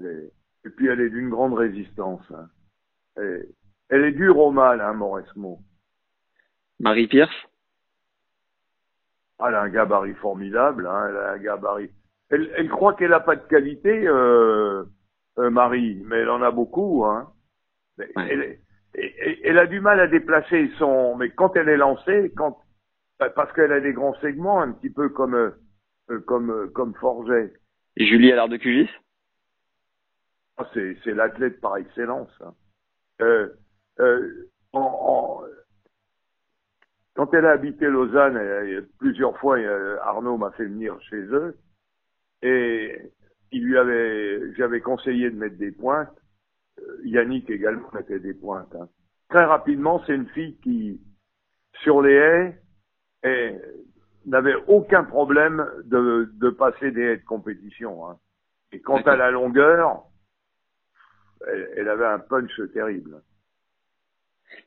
[0.00, 0.30] Et,
[0.64, 2.22] et, puis elle est d'une grande résistance.
[2.30, 2.48] Hein.
[3.20, 3.48] Et,
[3.90, 5.60] elle est dure au mal, hein, Mauresmo.
[6.80, 7.34] Marie Pierce?
[9.40, 11.90] Elle a un gabarit formidable, hein, elle a un gabarit.
[12.30, 14.84] Elle, elle croit qu'elle a pas de qualité, euh,
[15.38, 17.32] euh, Marie, mais elle en a beaucoup, hein.
[17.98, 18.08] Ouais.
[18.16, 18.58] Elle,
[19.00, 22.58] elle, elle, a du mal à déplacer son, mais quand elle est lancée, quand,
[23.18, 27.52] parce qu'elle a des grands segments, un petit peu comme, euh, comme, euh, comme Forget.
[27.96, 28.90] Et Julie Allard de Cugis?
[30.56, 32.30] Ah, C'est, c'est l'athlète par excellence.
[32.40, 32.54] Hein.
[33.20, 33.48] Euh,
[34.00, 35.42] euh, en, en,
[37.14, 39.58] quand elle a habité Lausanne, euh, plusieurs fois,
[40.02, 41.56] Arnaud m'a fait venir chez eux
[42.42, 42.96] et
[43.50, 46.16] il lui avait, j'avais conseillé de mettre des pointes.
[47.04, 48.74] Yannick également mettait des pointes.
[48.74, 48.88] Hein.
[49.28, 51.00] Très rapidement, c'est une fille qui,
[51.82, 52.60] sur les haies,
[53.24, 53.54] et
[54.26, 58.08] n'avait aucun problème de, de passer des haies de compétition.
[58.08, 58.18] Hein.
[58.72, 60.04] Et quant à la longueur,
[61.46, 63.22] elle, elle, avait un punch terrible.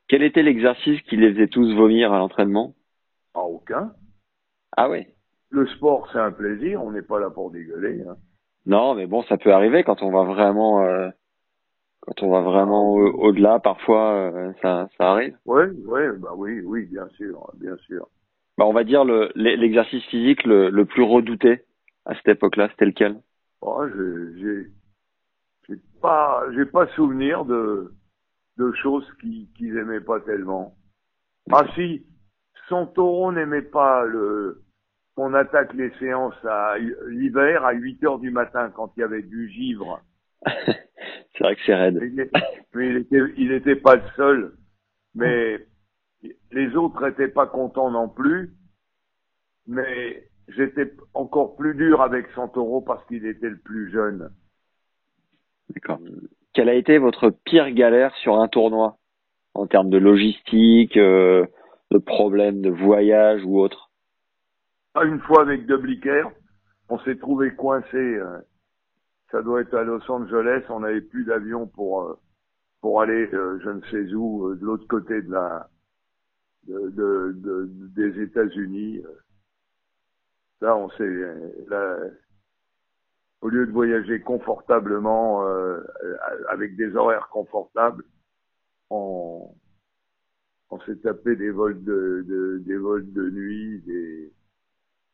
[0.08, 2.74] Quel était l'exercice qui les faisait tous vomir à l'entraînement?
[3.34, 3.94] Ah, aucun.
[4.76, 5.08] Ah oui.
[5.50, 8.02] Le sport, c'est un plaisir, on n'est pas là pour dégueuler.
[8.08, 8.16] Hein.
[8.66, 11.10] Non, mais bon, ça peut arriver quand on va vraiment, euh,
[12.02, 13.60] quand on va vraiment au-delà.
[13.60, 15.38] parfois, euh, ça, ça arrive.
[15.46, 18.08] Oui, oui, bah oui, oui, bien sûr, bien sûr.
[18.58, 21.64] Bah, on va dire le l'exercice physique le, le, plus redouté
[22.06, 23.20] à cette époque-là, c'était lequel?
[23.62, 23.84] Oh,
[24.38, 24.68] J'ai
[26.02, 27.94] pas j'ai pas souvenir de
[28.58, 30.76] de choses qu'ils qu'ils aimaient pas tellement.
[31.52, 32.06] Ah si,
[32.68, 34.62] son taureau n'aimait pas le
[35.16, 36.78] qu'on attaque les séances à
[37.08, 40.02] l'hiver à 8 heures du matin quand il y avait du givre.
[41.42, 42.00] c'est vrai que c'est raide.
[42.76, 44.54] Il était, il était pas le seul.
[45.16, 45.60] Mais
[46.52, 48.54] les autres étaient pas contents non plus.
[49.68, 54.30] Mais j'étais encore plus dur avec Santoro parce qu'il était le plus jeune.
[55.74, 56.00] D'accord.
[56.54, 58.98] Quelle a été votre pire galère sur un tournoi?
[59.54, 61.46] En termes de logistique, euh,
[61.92, 63.90] de problèmes de voyage ou autre?
[64.96, 66.24] Une fois avec Dubliquer,
[66.90, 67.98] on s'est trouvé coincé.
[67.98, 68.38] Euh,
[69.32, 70.64] ça doit être à Los Angeles.
[70.70, 72.20] On n'avait plus d'avion pour euh,
[72.82, 75.70] pour aller, euh, je ne sais où, euh, de l'autre côté de la
[76.68, 79.04] de, de, de des États-Unis.
[80.62, 81.36] Là, on s'est
[81.68, 81.98] là,
[83.42, 85.80] au lieu de voyager confortablement euh,
[86.50, 88.04] avec des horaires confortables,
[88.92, 89.50] on,
[90.70, 94.32] on s'est tapé des vols de, de, des vols de nuit, des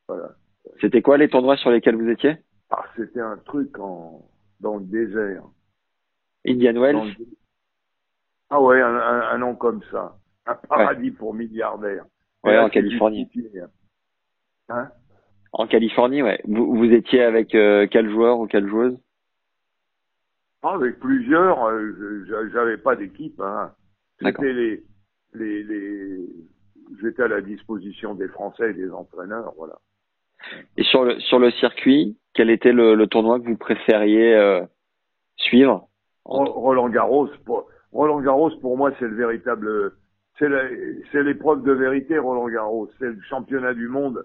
[0.09, 0.35] voilà.
[0.81, 2.37] C'était quoi les tournois sur lesquels vous étiez?
[2.69, 4.21] Ah, c'était un truc en
[4.59, 5.43] dans le désert.
[6.45, 7.15] Indian Wells?
[7.19, 7.25] Le...
[8.49, 11.15] Ah ouais, un, un, un, nom comme ça, un paradis ouais.
[11.15, 12.05] pour milliardaires.
[12.43, 13.29] Ouais, là, en Californie.
[14.69, 14.89] Hein
[15.53, 16.41] en Californie, ouais.
[16.45, 18.97] Vous, vous étiez avec euh, quel joueur ou quelle joueuse?
[20.63, 21.65] Ah, Avec plusieurs.
[21.65, 23.39] Euh, J'avais pas d'équipe.
[23.39, 23.71] Hein.
[24.21, 24.83] C'était les,
[25.33, 26.19] les, les...
[27.01, 29.77] J'étais à la disposition des Français et des entraîneurs, voilà.
[30.77, 34.61] Et sur le sur le circuit, quel était le, le tournoi que vous préfériez euh,
[35.35, 35.89] suivre?
[36.23, 37.27] Roland Garros.
[37.45, 39.93] Pour, Roland Garros, pour moi, c'est le véritable.
[40.39, 42.89] C'est l'épreuve de vérité, Roland Garros.
[42.99, 44.23] C'est le championnat du monde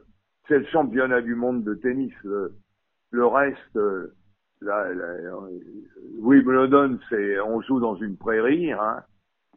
[0.48, 2.12] c'est le championnat du monde de tennis.
[2.24, 2.52] Le,
[3.10, 3.78] le reste,
[4.60, 5.16] là, là,
[6.18, 9.02] Wimbledon, c'est on joue dans une prairie, hein,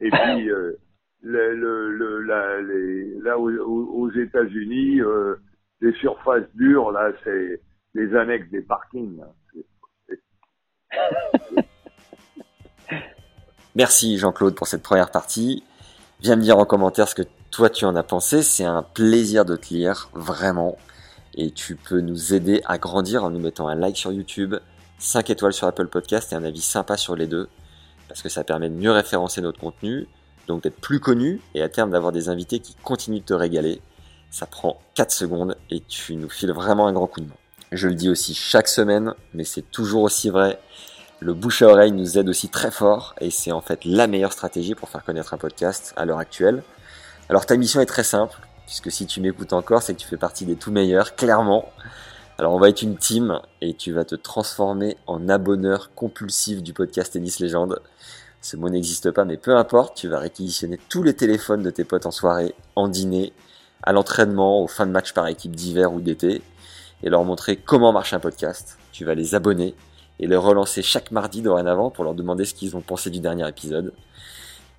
[0.01, 0.73] et puis euh,
[1.21, 5.35] le, le, le, la, les, là aux, aux États-Unis, euh,
[5.81, 7.61] les surfaces dures, là, c'est
[7.95, 9.21] les annexes des parkings.
[9.21, 9.31] Hein.
[13.75, 15.63] Merci Jean-Claude pour cette première partie.
[16.21, 18.43] Viens me dire en commentaire ce que toi tu en as pensé.
[18.43, 20.77] C'est un plaisir de te lire, vraiment.
[21.35, 24.55] Et tu peux nous aider à grandir en nous mettant un like sur YouTube,
[24.99, 27.49] 5 étoiles sur Apple Podcast et un avis sympa sur les deux.
[28.07, 30.07] Parce que ça permet de mieux référencer notre contenu,
[30.47, 33.81] donc d'être plus connu et à terme d'avoir des invités qui continuent de te régaler.
[34.29, 37.35] Ça prend 4 secondes et tu nous files vraiment un grand coup de main.
[37.75, 40.61] Je le dis aussi chaque semaine, mais c'est toujours aussi vrai.
[41.19, 44.31] Le bouche à oreille nous aide aussi très fort et c'est en fait la meilleure
[44.31, 46.63] stratégie pour faire connaître un podcast à l'heure actuelle.
[47.27, 50.15] Alors ta mission est très simple, puisque si tu m'écoutes encore, c'est que tu fais
[50.15, 51.69] partie des tout meilleurs, clairement.
[52.37, 56.71] Alors on va être une team et tu vas te transformer en abonneur compulsif du
[56.71, 57.81] podcast Tennis Légende.
[58.39, 61.83] Ce mot n'existe pas, mais peu importe, tu vas réquisitionner tous les téléphones de tes
[61.83, 63.33] potes en soirée, en dîner,
[63.83, 66.41] à l'entraînement, aux fins de match par équipe d'hiver ou d'été,
[67.03, 68.77] et leur montrer comment marche un podcast.
[68.91, 69.75] Tu vas les abonner
[70.19, 73.47] et les relancer chaque mardi dorénavant pour leur demander ce qu'ils ont pensé du dernier
[73.47, 73.93] épisode.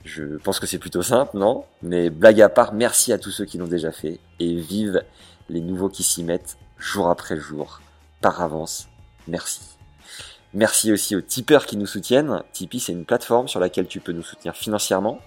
[0.04, 1.64] Je pense que c'est plutôt simple, non?
[1.82, 5.02] Mais blague à part, merci à tous ceux qui l'ont déjà fait et vive
[5.48, 7.80] les nouveaux qui s'y mettent jour après jour.
[8.20, 8.88] Par avance,
[9.26, 9.60] merci.
[10.54, 12.42] Merci aussi aux tipeurs qui nous soutiennent.
[12.52, 15.20] Tipeee, c'est une plateforme sur laquelle tu peux nous soutenir financièrement.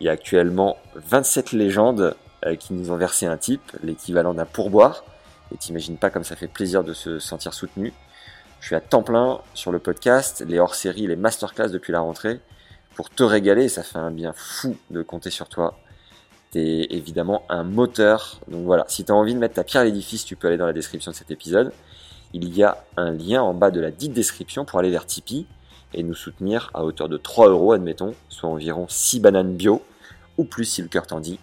[0.00, 2.14] Il y a actuellement 27 légendes
[2.44, 5.04] euh, qui nous ont versé un tip, l'équivalent d'un pourboire.
[5.52, 7.92] Et t'imagines pas comme ça fait plaisir de se sentir soutenu.
[8.60, 12.40] Je suis à temps plein sur le podcast, les hors-séries, les masterclass depuis la rentrée,
[12.94, 13.68] pour te régaler.
[13.68, 15.78] Ça fait un bien fou de compter sur toi.
[16.52, 18.40] T'es évidemment un moteur.
[18.48, 20.66] Donc voilà, si t'as envie de mettre ta pierre à l'édifice, tu peux aller dans
[20.66, 21.72] la description de cet épisode
[22.32, 25.46] il y a un lien en bas de la dite description pour aller vers Tipeee
[25.94, 29.82] et nous soutenir à hauteur de 3 euros, admettons, soit environ 6 bananes bio,
[30.38, 31.38] ou plus si le cœur t'en dit.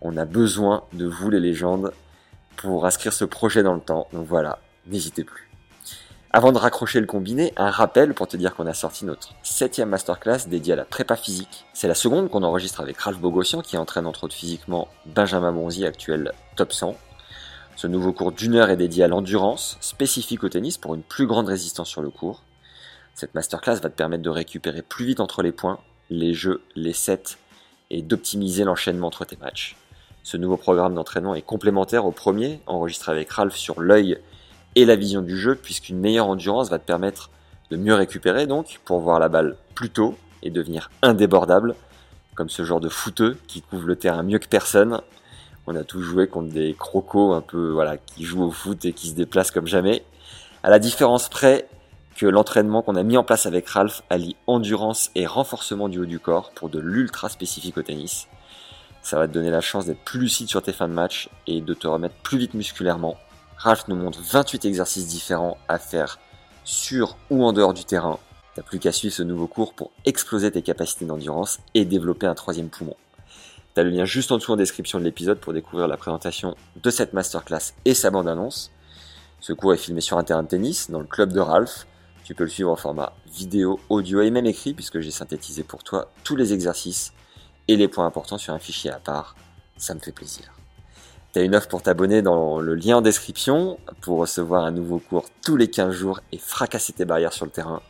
[0.00, 1.92] On a besoin de vous les légendes
[2.62, 4.08] pour inscrire ce projet dans le temps.
[4.12, 5.50] Donc voilà, n'hésitez plus.
[6.30, 9.90] Avant de raccrocher le combiné, un rappel pour te dire qu'on a sorti notre septième
[9.90, 11.66] masterclass dédiée à la prépa physique.
[11.74, 15.84] C'est la seconde qu'on enregistre avec Ralph Bogossian qui entraîne entre autres physiquement Benjamin Bonzi,
[15.84, 16.96] actuel top 100,
[17.76, 21.26] ce nouveau cours d'une heure est dédié à l'endurance, spécifique au tennis pour une plus
[21.26, 22.42] grande résistance sur le cours.
[23.14, 26.92] Cette masterclass va te permettre de récupérer plus vite entre les points, les jeux, les
[26.92, 27.36] sets
[27.90, 29.76] et d'optimiser l'enchaînement entre tes matchs.
[30.22, 34.18] Ce nouveau programme d'entraînement est complémentaire au premier, enregistré avec Ralph sur l'œil
[34.76, 37.30] et la vision du jeu, puisqu'une meilleure endurance va te permettre
[37.70, 41.74] de mieux récupérer donc, pour voir la balle plus tôt et devenir indébordable,
[42.34, 45.00] comme ce genre de footeux qui couvre le terrain mieux que personne
[45.66, 48.92] on a tous joué contre des crocos un peu, voilà, qui jouent au foot et
[48.92, 50.02] qui se déplacent comme jamais.
[50.62, 51.68] À la différence près
[52.16, 56.06] que l'entraînement qu'on a mis en place avec Ralph allie endurance et renforcement du haut
[56.06, 58.28] du corps pour de l'ultra spécifique au tennis.
[59.02, 61.60] Ça va te donner la chance d'être plus lucide sur tes fins de match et
[61.60, 63.16] de te remettre plus vite musculairement.
[63.56, 66.18] Ralph nous montre 28 exercices différents à faire
[66.64, 68.18] sur ou en dehors du terrain.
[68.54, 72.34] T'as plus qu'à suivre ce nouveau cours pour exploser tes capacités d'endurance et développer un
[72.34, 72.96] troisième poumon.
[73.74, 76.90] T'as le lien juste en dessous en description de l'épisode pour découvrir la présentation de
[76.90, 78.70] cette masterclass et sa bande-annonce.
[79.40, 81.86] Ce cours est filmé sur un terrain de tennis, dans le club de Ralph.
[82.24, 85.82] Tu peux le suivre en format vidéo, audio et même écrit, puisque j'ai synthétisé pour
[85.82, 87.12] toi tous les exercices
[87.68, 89.36] et les points importants sur un fichier à part.
[89.76, 90.52] Ça me fait plaisir.
[91.32, 95.26] T'as une offre pour t'abonner dans le lien en description pour recevoir un nouveau cours
[95.42, 97.80] tous les 15 jours et fracasser tes barrières sur le terrain.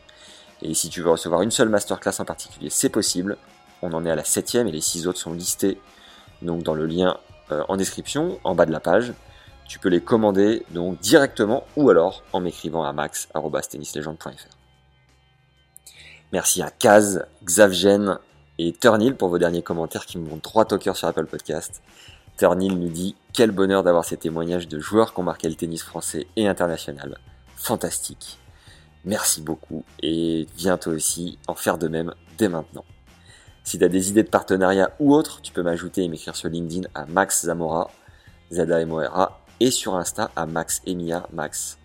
[0.61, 3.37] Et si tu veux recevoir une seule masterclass en particulier, c'est possible.
[3.81, 5.77] On en est à la septième et les six autres sont listés
[6.41, 7.17] donc dans le lien
[7.51, 9.13] euh, en description, en bas de la page.
[9.67, 14.57] Tu peux les commander donc directement ou alors en m'écrivant à max.tennislegende.fr.
[16.31, 18.19] Merci à Kaz, Xavgen
[18.59, 21.81] et Turnil pour vos derniers commentaires qui me montrent trois talkers sur Apple Podcast.
[22.37, 25.83] Turnil nous dit quel bonheur d'avoir ces témoignages de joueurs qui ont marqué le tennis
[25.83, 27.17] français et international.
[27.55, 28.39] Fantastique.
[29.05, 32.85] Merci beaucoup et viens toi aussi en faire de même dès maintenant.
[33.63, 36.49] Si tu as des idées de partenariat ou autre, tu peux m'ajouter et m'écrire sur
[36.49, 37.89] LinkedIn à Max Zamora,
[38.51, 41.77] z a m o r a et sur Insta à Max Emia, Max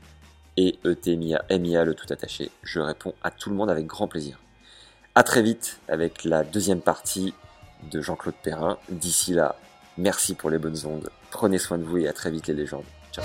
[0.56, 2.50] et E T Mia, Emia le tout attaché.
[2.62, 4.38] Je réponds à tout le monde avec grand plaisir.
[5.18, 7.34] À très vite avec la deuxième partie
[7.90, 8.78] de Jean-Claude Perrin.
[8.88, 9.56] D'ici là,
[9.96, 11.10] merci pour les bonnes ondes.
[11.32, 12.84] Prenez soin de vous et à très vite les légendes.
[13.10, 13.24] Ciao.